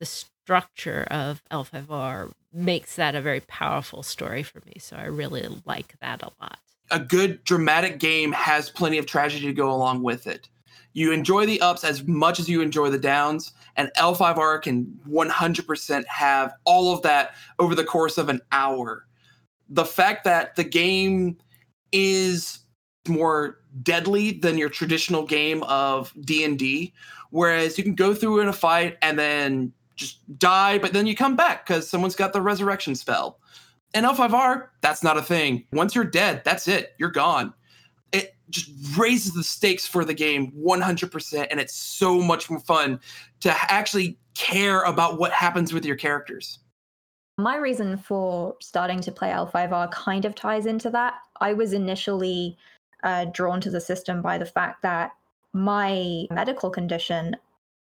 The 0.00 0.06
structure 0.06 1.06
of 1.10 1.42
L5R 1.50 2.32
makes 2.52 2.96
that 2.96 3.14
a 3.14 3.22
very 3.22 3.40
powerful 3.40 4.02
story 4.02 4.42
for 4.42 4.60
me. 4.66 4.74
So 4.78 4.96
I 4.96 5.04
really 5.04 5.46
like 5.64 5.94
that 6.00 6.22
a 6.22 6.30
lot. 6.40 6.58
A 6.90 7.00
good 7.00 7.42
dramatic 7.44 7.98
game 7.98 8.32
has 8.32 8.68
plenty 8.68 8.98
of 8.98 9.06
tragedy 9.06 9.46
to 9.46 9.52
go 9.52 9.70
along 9.72 10.02
with 10.02 10.26
it. 10.26 10.48
You 10.92 11.10
enjoy 11.10 11.46
the 11.46 11.60
ups 11.60 11.82
as 11.82 12.06
much 12.06 12.38
as 12.38 12.48
you 12.48 12.60
enjoy 12.60 12.90
the 12.90 12.98
downs, 12.98 13.52
and 13.76 13.90
L5R 13.96 14.62
can 14.62 15.00
100% 15.08 16.04
have 16.06 16.54
all 16.64 16.94
of 16.94 17.02
that 17.02 17.34
over 17.58 17.74
the 17.74 17.84
course 17.84 18.16
of 18.16 18.28
an 18.28 18.40
hour. 18.52 19.06
The 19.68 19.84
fact 19.84 20.24
that 20.24 20.56
the 20.56 20.64
game 20.64 21.38
is 21.92 22.60
more 23.08 23.58
deadly 23.82 24.32
than 24.32 24.58
your 24.58 24.68
traditional 24.68 25.26
game 25.26 25.62
of 25.64 26.12
D&D, 26.20 26.92
whereas 27.30 27.76
you 27.76 27.84
can 27.84 27.94
go 27.94 28.14
through 28.14 28.40
in 28.40 28.48
a 28.48 28.52
fight 28.52 28.96
and 29.02 29.18
then 29.18 29.72
just 29.96 30.20
die, 30.38 30.78
but 30.78 30.92
then 30.92 31.06
you 31.06 31.14
come 31.14 31.36
back 31.36 31.66
because 31.66 31.88
someone's 31.88 32.16
got 32.16 32.32
the 32.32 32.40
resurrection 32.40 32.94
spell. 32.94 33.38
In 33.94 34.04
L5R, 34.04 34.68
that's 34.80 35.04
not 35.04 35.16
a 35.16 35.22
thing. 35.22 35.64
Once 35.72 35.94
you're 35.94 36.04
dead, 36.04 36.42
that's 36.44 36.66
it. 36.66 36.94
You're 36.98 37.10
gone 37.10 37.54
it 38.14 38.36
just 38.48 38.70
raises 38.96 39.34
the 39.34 39.42
stakes 39.42 39.86
for 39.86 40.04
the 40.04 40.14
game 40.14 40.52
100% 40.52 41.46
and 41.50 41.60
it's 41.60 41.74
so 41.74 42.20
much 42.20 42.48
more 42.48 42.60
fun 42.60 43.00
to 43.40 43.54
actually 43.72 44.16
care 44.34 44.82
about 44.82 45.18
what 45.18 45.32
happens 45.32 45.72
with 45.72 45.84
your 45.84 45.96
characters 45.96 46.60
my 47.36 47.56
reason 47.56 47.96
for 47.96 48.54
starting 48.60 49.00
to 49.00 49.12
play 49.12 49.30
l5r 49.30 49.90
kind 49.90 50.24
of 50.24 50.34
ties 50.34 50.66
into 50.66 50.90
that 50.90 51.14
i 51.40 51.52
was 51.52 51.72
initially 51.72 52.56
uh, 53.02 53.26
drawn 53.26 53.60
to 53.60 53.70
the 53.70 53.80
system 53.80 54.22
by 54.22 54.38
the 54.38 54.46
fact 54.46 54.82
that 54.82 55.12
my 55.52 56.26
medical 56.30 56.70
condition 56.70 57.36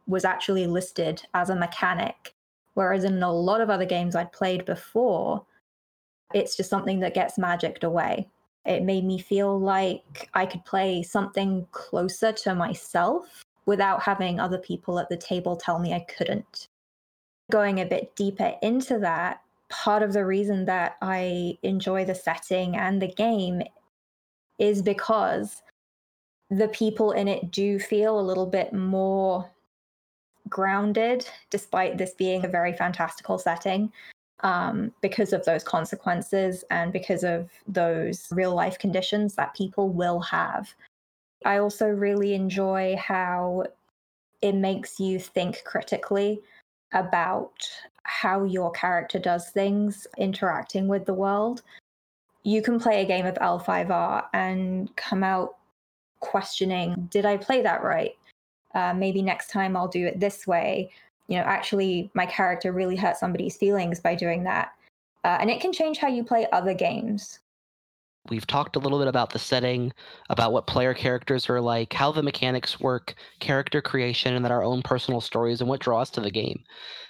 was 0.05 0.23
actually 0.23 0.67
listed 0.67 1.21
as 1.33 1.49
a 1.49 1.55
mechanic 1.55 2.33
whereas 2.73 3.03
in 3.03 3.21
a 3.23 3.31
lot 3.31 3.61
of 3.61 3.69
other 3.69 3.85
games 3.85 4.15
i'd 4.15 4.31
played 4.31 4.65
before 4.65 5.45
it's 6.33 6.57
just 6.57 6.69
something 6.69 6.99
that 6.99 7.13
gets 7.13 7.37
magicked 7.37 7.83
away 7.83 8.27
it 8.67 8.83
made 8.83 9.05
me 9.05 9.17
feel 9.17 9.57
like 9.57 10.29
I 10.33 10.45
could 10.45 10.65
play 10.65 11.01
something 11.01 11.65
closer 11.71 12.33
to 12.33 12.53
myself 12.53 13.45
without 13.65 14.03
having 14.03 14.39
other 14.39 14.57
people 14.57 14.99
at 14.99 15.09
the 15.09 15.17
table 15.17 15.55
tell 15.55 15.79
me 15.79 15.93
I 15.93 16.01
couldn't. 16.01 16.67
Going 17.51 17.79
a 17.79 17.85
bit 17.85 18.15
deeper 18.15 18.53
into 18.61 18.99
that, 18.99 19.41
part 19.69 20.03
of 20.03 20.13
the 20.13 20.25
reason 20.25 20.65
that 20.65 20.97
I 21.01 21.57
enjoy 21.63 22.05
the 22.05 22.15
setting 22.15 22.75
and 22.75 23.01
the 23.01 23.07
game 23.07 23.61
is 24.59 24.81
because 24.81 25.61
the 26.49 26.67
people 26.69 27.11
in 27.11 27.27
it 27.27 27.51
do 27.51 27.79
feel 27.79 28.19
a 28.19 28.21
little 28.21 28.45
bit 28.45 28.73
more 28.73 29.49
grounded, 30.49 31.27
despite 31.49 31.97
this 31.97 32.13
being 32.13 32.45
a 32.45 32.49
very 32.49 32.73
fantastical 32.73 33.37
setting 33.37 33.91
um, 34.41 34.91
because 35.01 35.33
of 35.33 35.43
those 35.45 35.63
consequences 35.63 36.63
and 36.71 36.93
because 36.93 37.23
of 37.23 37.49
those 37.67 38.27
real 38.31 38.53
life 38.53 38.79
conditions 38.79 39.35
that 39.35 39.55
people 39.55 39.89
will 39.89 40.19
have. 40.19 40.73
I 41.45 41.57
also 41.57 41.87
really 41.87 42.33
enjoy 42.33 42.95
how 42.97 43.65
it 44.41 44.55
makes 44.55 44.99
you 44.99 45.19
think 45.19 45.63
critically 45.65 46.41
about 46.93 47.53
how 48.03 48.43
your 48.43 48.71
character 48.71 49.19
does 49.19 49.49
things 49.49 50.07
interacting 50.17 50.87
with 50.87 51.05
the 51.05 51.13
world. 51.13 51.61
You 52.43 52.61
can 52.61 52.79
play 52.79 53.01
a 53.01 53.05
game 53.05 53.25
of 53.25 53.35
L5R 53.35 54.25
and 54.33 54.95
come 54.95 55.23
out 55.23 55.57
questioning, 56.19 57.07
did 57.11 57.25
I 57.25 57.37
play 57.37 57.61
that 57.61 57.83
right? 57.83 58.15
Uh, 58.73 58.93
maybe 58.93 59.21
next 59.21 59.49
time 59.49 59.75
I'll 59.75 59.87
do 59.87 60.05
it 60.07 60.19
this 60.19 60.47
way 60.47 60.91
you 61.27 61.37
know, 61.37 61.43
actually 61.43 62.09
my 62.13 62.25
character 62.25 62.71
really 62.71 62.95
hurt 62.95 63.17
somebody's 63.17 63.57
feelings 63.57 63.99
by 63.99 64.15
doing 64.15 64.43
that. 64.43 64.73
Uh, 65.23 65.37
and 65.39 65.49
it 65.49 65.59
can 65.59 65.73
change 65.73 65.97
how 65.97 66.07
you 66.07 66.23
play 66.23 66.47
other 66.51 66.73
games. 66.73 67.39
We've 68.29 68.47
talked 68.47 68.75
a 68.75 68.79
little 68.79 68.99
bit 68.99 69.07
about 69.07 69.31
the 69.31 69.39
setting, 69.39 69.93
about 70.29 70.51
what 70.51 70.67
player 70.67 70.93
characters 70.93 71.49
are 71.49 71.61
like, 71.61 71.93
how 71.93 72.11
the 72.11 72.23
mechanics 72.23 72.79
work, 72.79 73.15
character 73.39 73.81
creation, 73.81 74.33
and 74.33 74.43
then 74.43 74.51
our 74.51 74.63
own 74.63 74.81
personal 74.81 75.21
stories 75.21 75.61
and 75.61 75.69
what 75.69 75.79
draws 75.79 76.09
us 76.09 76.09
to 76.11 76.21
the 76.21 76.31
game. 76.31 76.63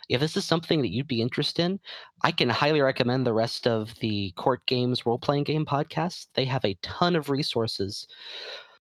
If 0.09 0.21
this 0.21 0.37
is 0.37 0.45
something 0.45 0.81
that 0.81 0.91
you'd 0.91 1.07
be 1.07 1.21
interested 1.21 1.63
in, 1.63 1.79
I 2.23 2.31
can 2.31 2.49
highly 2.49 2.81
recommend 2.81 3.25
the 3.25 3.33
rest 3.33 3.67
of 3.67 3.93
the 3.99 4.31
Court 4.37 4.65
Games 4.65 5.05
role 5.05 5.19
playing 5.19 5.43
game 5.43 5.65
podcasts. 5.65 6.27
They 6.33 6.45
have 6.45 6.63
a 6.63 6.77
ton 6.81 7.15
of 7.15 7.29
resources 7.29 8.07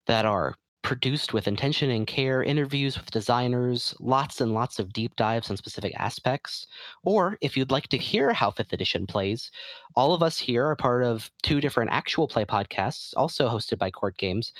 that 0.06 0.24
are 0.24 0.54
produced 0.83 1.33
with 1.35 1.47
intention 1.47 1.91
and 1.91 2.07
care, 2.07 2.43
interviews 2.43 2.97
with 2.99 3.11
designers, 3.11 3.95
lots 4.01 4.41
and 4.41 4.55
lots 4.55 4.78
of 4.78 4.93
deep 4.93 5.14
dives 5.16 5.51
on 5.51 5.57
specific 5.57 5.93
aspects. 5.97 6.66
Or 7.05 7.37
if 7.41 7.57
you'd 7.57 7.70
like 7.70 7.89
to 7.89 7.99
hear 7.99 8.33
how 8.33 8.51
5th 8.51 8.72
edition 8.72 9.07
plays, 9.07 9.51
all 9.95 10.14
of 10.14 10.22
us 10.22 10.39
here 10.39 10.66
are 10.66 10.76
part 10.76 11.05
of 11.05 11.31
two 11.43 11.61
different 11.61 11.91
actual 11.91 12.26
play 12.26 12.45
podcasts, 12.45 13.12
also 13.16 13.49
hosted 13.49 13.78
by 13.78 13.91
Court 13.91 14.16
Games, 14.16 14.53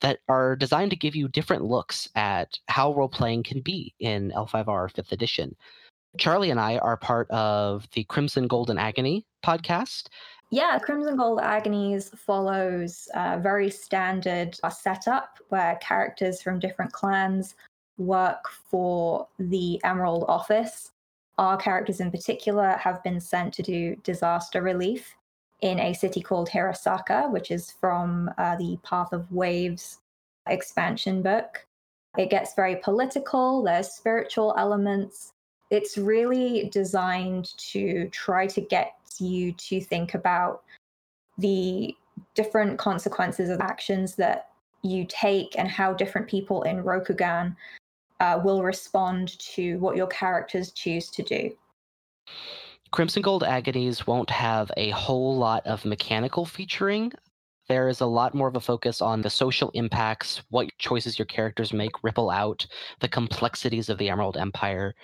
that 0.00 0.18
are 0.28 0.56
designed 0.56 0.90
to 0.90 0.96
give 0.96 1.16
you 1.16 1.28
different 1.28 1.64
looks 1.64 2.08
at 2.14 2.58
how 2.68 2.92
role 2.92 3.08
playing 3.08 3.42
can 3.44 3.60
be 3.60 3.94
in 4.00 4.32
L5R 4.36 4.92
5th 4.92 5.12
edition. 5.12 5.56
Charlie 6.18 6.50
and 6.50 6.60
I 6.60 6.76
are 6.78 6.96
part 6.96 7.30
of 7.30 7.88
the 7.92 8.04
Crimson 8.04 8.46
Golden 8.46 8.78
Agony 8.78 9.26
podcast, 9.44 10.08
yeah, 10.52 10.78
Crimson 10.78 11.16
Gold 11.16 11.40
Agonies 11.40 12.10
follows 12.10 13.08
a 13.14 13.40
very 13.40 13.70
standard 13.70 14.58
uh, 14.62 14.68
setup 14.68 15.38
where 15.48 15.76
characters 15.76 16.42
from 16.42 16.58
different 16.58 16.92
clans 16.92 17.54
work 17.96 18.50
for 18.70 19.26
the 19.38 19.80
Emerald 19.82 20.26
office. 20.28 20.90
Our 21.38 21.56
characters 21.56 22.00
in 22.00 22.10
particular 22.10 22.72
have 22.72 23.02
been 23.02 23.18
sent 23.18 23.54
to 23.54 23.62
do 23.62 23.96
disaster 24.04 24.60
relief 24.60 25.16
in 25.62 25.80
a 25.80 25.94
city 25.94 26.20
called 26.20 26.50
Hirosaka, 26.50 27.30
which 27.30 27.50
is 27.50 27.70
from 27.70 28.30
uh, 28.36 28.56
the 28.56 28.78
Path 28.82 29.14
of 29.14 29.32
Waves 29.32 30.00
expansion 30.46 31.22
book. 31.22 31.66
It 32.18 32.28
gets 32.28 32.54
very 32.54 32.76
political, 32.76 33.62
there's 33.62 33.88
spiritual 33.88 34.54
elements. 34.58 35.31
It's 35.72 35.96
really 35.96 36.68
designed 36.70 37.56
to 37.72 38.06
try 38.10 38.46
to 38.46 38.60
get 38.60 38.92
you 39.18 39.52
to 39.52 39.80
think 39.80 40.12
about 40.12 40.62
the 41.38 41.96
different 42.34 42.78
consequences 42.78 43.48
of 43.48 43.62
actions 43.62 44.14
that 44.16 44.50
you 44.82 45.06
take 45.08 45.58
and 45.58 45.66
how 45.68 45.94
different 45.94 46.28
people 46.28 46.62
in 46.64 46.84
Rokugan 46.84 47.56
uh, 48.20 48.38
will 48.44 48.62
respond 48.62 49.38
to 49.38 49.78
what 49.78 49.96
your 49.96 50.08
characters 50.08 50.72
choose 50.72 51.08
to 51.08 51.22
do. 51.22 51.50
Crimson 52.90 53.22
Gold 53.22 53.42
Agonies 53.42 54.06
won't 54.06 54.28
have 54.28 54.70
a 54.76 54.90
whole 54.90 55.38
lot 55.38 55.66
of 55.66 55.86
mechanical 55.86 56.44
featuring 56.44 57.14
there 57.72 57.88
is 57.88 58.02
a 58.02 58.06
lot 58.06 58.34
more 58.34 58.48
of 58.48 58.54
a 58.54 58.60
focus 58.60 59.00
on 59.00 59.22
the 59.22 59.30
social 59.30 59.70
impacts, 59.70 60.42
what 60.50 60.68
choices 60.76 61.18
your 61.18 61.24
characters 61.24 61.72
make 61.72 62.04
ripple 62.04 62.28
out, 62.28 62.66
the 63.00 63.08
complexities 63.08 63.88
of 63.88 63.96
the 63.96 64.10
Emerald 64.10 64.36
Empire. 64.36 64.94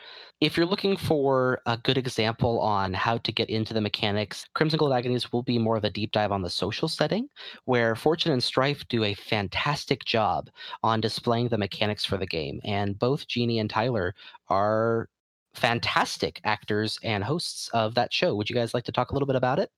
If 0.42 0.54
you're 0.54 0.66
looking 0.66 0.94
for 0.94 1.62
a 1.64 1.78
good 1.78 1.96
example 1.96 2.60
on 2.60 2.92
how 2.92 3.16
to 3.16 3.32
get 3.32 3.48
into 3.48 3.72
the 3.72 3.80
mechanics, 3.80 4.44
Crimson 4.52 4.76
Gold 4.76 4.92
Agonies 4.92 5.32
will 5.32 5.42
be 5.42 5.58
more 5.58 5.78
of 5.78 5.84
a 5.84 5.88
deep 5.88 6.12
dive 6.12 6.30
on 6.30 6.42
the 6.42 6.50
social 6.50 6.88
setting, 6.88 7.30
where 7.64 7.96
Fortune 7.96 8.32
and 8.32 8.44
Strife 8.44 8.86
do 8.88 9.02
a 9.02 9.14
fantastic 9.14 10.04
job 10.04 10.50
on 10.82 11.00
displaying 11.00 11.48
the 11.48 11.56
mechanics 11.56 12.04
for 12.04 12.18
the 12.18 12.26
game. 12.26 12.60
And 12.64 12.98
both 12.98 13.26
Jeannie 13.26 13.60
and 13.60 13.70
Tyler 13.70 14.14
are 14.50 15.08
fantastic 15.54 16.38
actors 16.44 16.98
and 17.02 17.24
hosts 17.24 17.70
of 17.72 17.94
that 17.94 18.12
show. 18.12 18.36
Would 18.36 18.50
you 18.50 18.54
guys 18.54 18.74
like 18.74 18.84
to 18.84 18.92
talk 18.92 19.10
a 19.10 19.14
little 19.14 19.26
bit 19.26 19.36
about 19.36 19.58
it? 19.58 19.70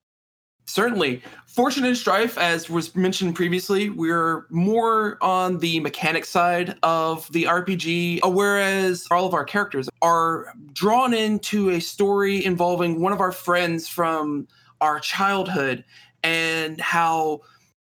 Certainly. 0.70 1.20
Fortune 1.46 1.84
and 1.84 1.96
Strife, 1.96 2.38
as 2.38 2.70
was 2.70 2.94
mentioned 2.94 3.34
previously, 3.34 3.90
we're 3.90 4.46
more 4.50 5.18
on 5.20 5.58
the 5.58 5.80
mechanic 5.80 6.24
side 6.24 6.78
of 6.84 7.30
the 7.32 7.42
RPG, 7.42 8.20
uh, 8.24 8.28
whereas 8.28 9.04
all 9.10 9.26
of 9.26 9.34
our 9.34 9.44
characters 9.44 9.88
are 10.00 10.54
drawn 10.72 11.12
into 11.12 11.70
a 11.70 11.80
story 11.80 12.44
involving 12.44 13.00
one 13.00 13.12
of 13.12 13.20
our 13.20 13.32
friends 13.32 13.88
from 13.88 14.46
our 14.80 15.00
childhood 15.00 15.84
and 16.22 16.80
how 16.80 17.40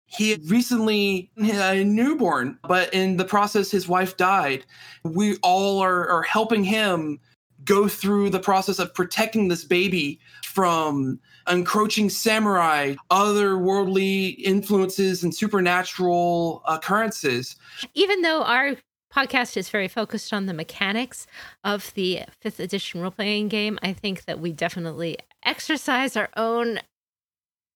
he 0.04 0.34
recently 0.44 1.30
a 1.38 1.82
newborn, 1.82 2.58
but 2.68 2.92
in 2.92 3.16
the 3.16 3.24
process, 3.24 3.70
his 3.70 3.88
wife 3.88 4.18
died. 4.18 4.66
We 5.02 5.38
all 5.42 5.80
are, 5.80 6.06
are 6.10 6.22
helping 6.22 6.62
him 6.62 7.20
go 7.64 7.88
through 7.88 8.30
the 8.30 8.38
process 8.38 8.78
of 8.78 8.92
protecting 8.92 9.48
this 9.48 9.64
baby 9.64 10.20
from 10.44 11.18
encroaching 11.48 12.10
samurai, 12.10 12.94
otherworldly 13.10 14.38
influences, 14.38 15.22
and 15.22 15.34
supernatural 15.34 16.62
uh, 16.66 16.74
occurrences. 16.74 17.56
Even 17.94 18.22
though 18.22 18.42
our 18.42 18.76
podcast 19.14 19.56
is 19.56 19.70
very 19.70 19.88
focused 19.88 20.32
on 20.32 20.46
the 20.46 20.52
mechanics 20.52 21.26
of 21.64 21.92
the 21.94 22.22
fifth 22.40 22.60
edition 22.60 23.00
role 23.00 23.10
playing 23.10 23.48
game, 23.48 23.78
I 23.82 23.92
think 23.92 24.24
that 24.24 24.40
we 24.40 24.52
definitely 24.52 25.16
exercise 25.44 26.16
our 26.16 26.28
own 26.36 26.80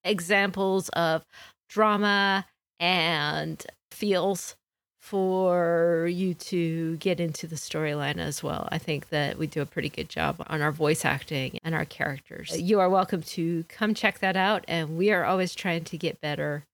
examples 0.05 0.89
of 0.91 1.25
drama 1.69 2.47
and 2.79 3.65
feels 3.91 4.57
for 5.01 6.07
you 6.13 6.35
to 6.35 6.97
get 6.99 7.21
into 7.21 7.47
the 7.47 7.57
storyline 7.57 8.19
as 8.19 8.43
well. 8.43 8.69
I 8.71 8.79
think 8.79 9.09
that 9.09 9.39
we 9.39 9.47
do 9.47 9.63
a 9.63 9.67
pretty 9.67 9.89
good 9.89 10.09
job 10.09 10.37
on 10.47 10.61
our 10.61 10.71
voice 10.71 11.05
acting 11.05 11.59
and 11.65 11.75
our 11.75 11.87
characters. 11.87 12.61
You 12.61 12.81
are 12.81 12.89
welcome 12.89 13.23
to 13.23 13.65
come 13.69 13.95
check 13.95 14.19
that 14.21 14.37
out, 14.37 14.65
and 14.69 14.97
we 14.97 15.11
are 15.11 15.25
always 15.25 15.55
trying 15.55 15.85
to 15.85 15.99
get 15.99 16.21
better 16.21 16.65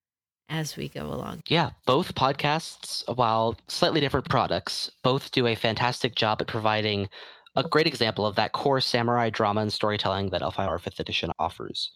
as 0.49 0.75
we 0.75 0.89
go 0.89 1.05
along. 1.05 1.41
Yeah, 1.47 1.71
both 1.85 2.15
podcasts, 2.15 3.03
while 3.15 3.57
slightly 3.69 4.01
different 4.01 4.29
products, 4.29 4.91
both 5.03 5.31
do 5.31 5.47
a 5.47 5.55
fantastic 5.55 6.15
job 6.15 6.41
at 6.41 6.47
providing 6.47 7.09
a 7.55 7.63
great 7.63 7.87
example 7.87 8.25
of 8.25 8.35
that 8.35 8.51
core 8.51 8.81
samurai 8.81 9.29
drama 9.29 9.61
and 9.61 9.73
storytelling 9.73 10.29
that 10.29 10.41
L5R 10.41 10.79
5th 10.79 10.99
edition 10.99 11.31
offers. 11.39 11.91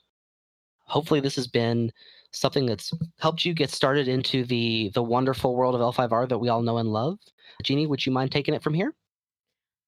Hopefully, 0.85 1.19
this 1.19 1.35
has 1.35 1.47
been 1.47 1.91
something 2.31 2.65
that's 2.65 2.93
helped 3.19 3.45
you 3.45 3.53
get 3.53 3.69
started 3.69 4.07
into 4.07 4.45
the 4.45 4.89
the 4.93 5.03
wonderful 5.03 5.55
world 5.55 5.75
of 5.75 5.81
L5R 5.81 6.29
that 6.29 6.37
we 6.37 6.49
all 6.49 6.61
know 6.61 6.77
and 6.77 6.89
love. 6.89 7.19
Jeannie, 7.63 7.87
would 7.87 8.05
you 8.05 8.11
mind 8.11 8.31
taking 8.31 8.53
it 8.53 8.63
from 8.63 8.73
here? 8.73 8.93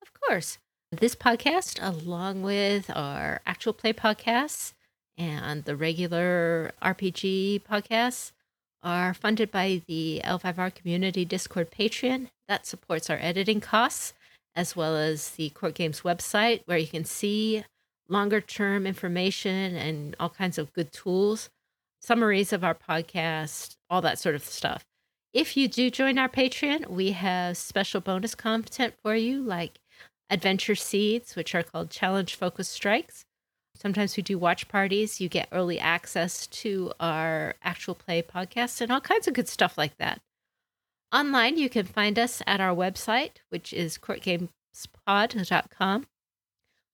Of 0.01 0.09
course. 0.21 0.57
This 0.91 1.15
podcast, 1.15 1.79
along 1.81 2.43
with 2.43 2.91
our 2.95 3.41
actual 3.47 3.73
play 3.73 3.93
podcasts 3.93 4.73
and 5.17 5.65
the 5.65 5.75
regular 5.75 6.71
RPG 6.83 7.63
podcasts, 7.63 8.31
are 8.83 9.13
funded 9.13 9.49
by 9.49 9.81
the 9.87 10.21
L5R 10.23 10.75
Community 10.75 11.25
Discord 11.25 11.71
Patreon. 11.71 12.27
That 12.47 12.67
supports 12.67 13.09
our 13.09 13.17
editing 13.19 13.59
costs, 13.59 14.13
as 14.55 14.75
well 14.75 14.95
as 14.95 15.31
the 15.31 15.49
Court 15.49 15.73
Games 15.73 16.01
website, 16.01 16.61
where 16.65 16.77
you 16.77 16.87
can 16.87 17.05
see 17.05 17.63
longer 18.07 18.41
term 18.41 18.85
information 18.85 19.75
and 19.75 20.15
all 20.19 20.29
kinds 20.29 20.57
of 20.57 20.73
good 20.73 20.91
tools 20.91 21.49
summaries 22.03 22.51
of 22.51 22.63
our 22.63 22.75
podcast, 22.75 23.77
all 23.89 24.01
that 24.01 24.19
sort 24.19 24.35
of 24.35 24.43
stuff. 24.43 24.83
If 25.33 25.57
you 25.57 25.67
do 25.67 25.89
join 25.89 26.19
our 26.19 26.29
Patreon, 26.29 26.89
we 26.89 27.13
have 27.13 27.57
special 27.57 28.01
bonus 28.01 28.35
content 28.35 28.93
for 29.01 29.15
you, 29.15 29.41
like 29.41 29.79
adventure 30.29 30.75
seeds, 30.75 31.35
which 31.35 31.55
are 31.55 31.63
called 31.63 31.89
challenge 31.89 32.35
focus 32.35 32.69
strikes. 32.69 33.25
Sometimes 33.75 34.15
we 34.15 34.21
do 34.21 34.37
watch 34.37 34.67
parties. 34.67 35.19
You 35.19 35.29
get 35.29 35.47
early 35.51 35.79
access 35.79 36.45
to 36.47 36.93
our 36.99 37.55
actual 37.63 37.95
play 37.95 38.21
podcast 38.21 38.81
and 38.81 38.91
all 38.91 39.01
kinds 39.01 39.27
of 39.27 39.33
good 39.33 39.47
stuff 39.47 39.77
like 39.77 39.97
that. 39.97 40.21
Online, 41.11 41.57
you 41.57 41.69
can 41.69 41.85
find 41.85 42.19
us 42.19 42.43
at 42.45 42.61
our 42.61 42.75
website, 42.75 43.37
which 43.49 43.73
is 43.73 43.97
courtgamespod.com. 43.97 46.07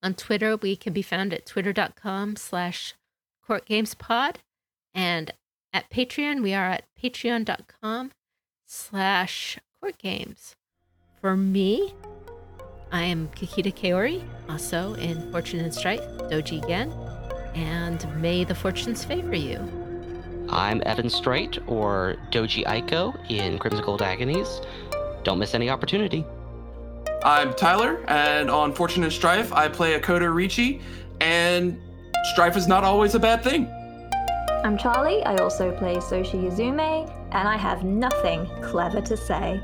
On 0.02 0.14
Twitter, 0.14 0.56
we 0.56 0.78
can 0.78 0.94
be 0.94 1.02
found 1.02 1.34
at 1.34 1.46
twitter.com 1.46 2.38
slash 2.38 2.94
courtgamespod. 3.48 4.38
And 5.00 5.32
at 5.72 5.90
Patreon, 5.90 6.44
we 6.44 6.54
are 6.54 6.66
at 6.66 6.84
patreon.com 7.02 8.12
slash 8.66 9.58
court 9.80 9.98
games. 9.98 10.58
For 11.22 11.38
me, 11.38 11.94
I 12.92 13.04
am 13.04 13.30
Kakita 13.30 13.74
Kaori, 13.74 14.22
also 14.50 14.96
in 14.96 15.32
Fortune 15.32 15.62
and 15.62 15.74
Strife, 15.74 16.02
Doji 16.30 16.68
Gen, 16.68 16.92
and 17.56 18.22
may 18.22 18.44
the 18.44 18.54
fortunes 18.54 19.06
favor 19.06 19.34
you. 19.34 19.60
I'm 20.50 20.84
Evan 20.86 21.10
Straight, 21.10 21.60
or 21.66 22.18
Doji 22.30 22.66
Aiko 22.66 23.18
in 23.30 23.58
Crimson 23.58 23.86
Gold 23.86 24.02
Agonies. 24.02 24.60
Don't 25.24 25.40
miss 25.40 25.56
any 25.56 25.70
opportunity. 25.70 26.26
I'm 27.24 27.54
Tyler, 27.54 28.04
and 28.10 28.52
on 28.52 28.76
Fortune 28.76 29.04
and 29.04 29.14
Strife, 29.14 29.54
I 29.54 29.70
play 29.70 29.98
Akodo 29.98 30.30
Richi, 30.30 30.82
and 31.22 31.82
strife 32.34 32.58
is 32.58 32.68
not 32.68 32.84
always 32.84 33.16
a 33.16 33.20
bad 33.20 33.42
thing. 33.46 33.74
I'm 34.62 34.78
Charlie, 34.78 35.24
I 35.24 35.38
also 35.38 35.72
play 35.72 35.96
Soshi 35.96 36.44
Yuzume, 36.44 37.10
and 37.32 37.48
I 37.48 37.56
have 37.56 37.86
nothing 37.86 38.46
clever 38.62 39.00
to 39.00 39.16
say. 39.16 39.62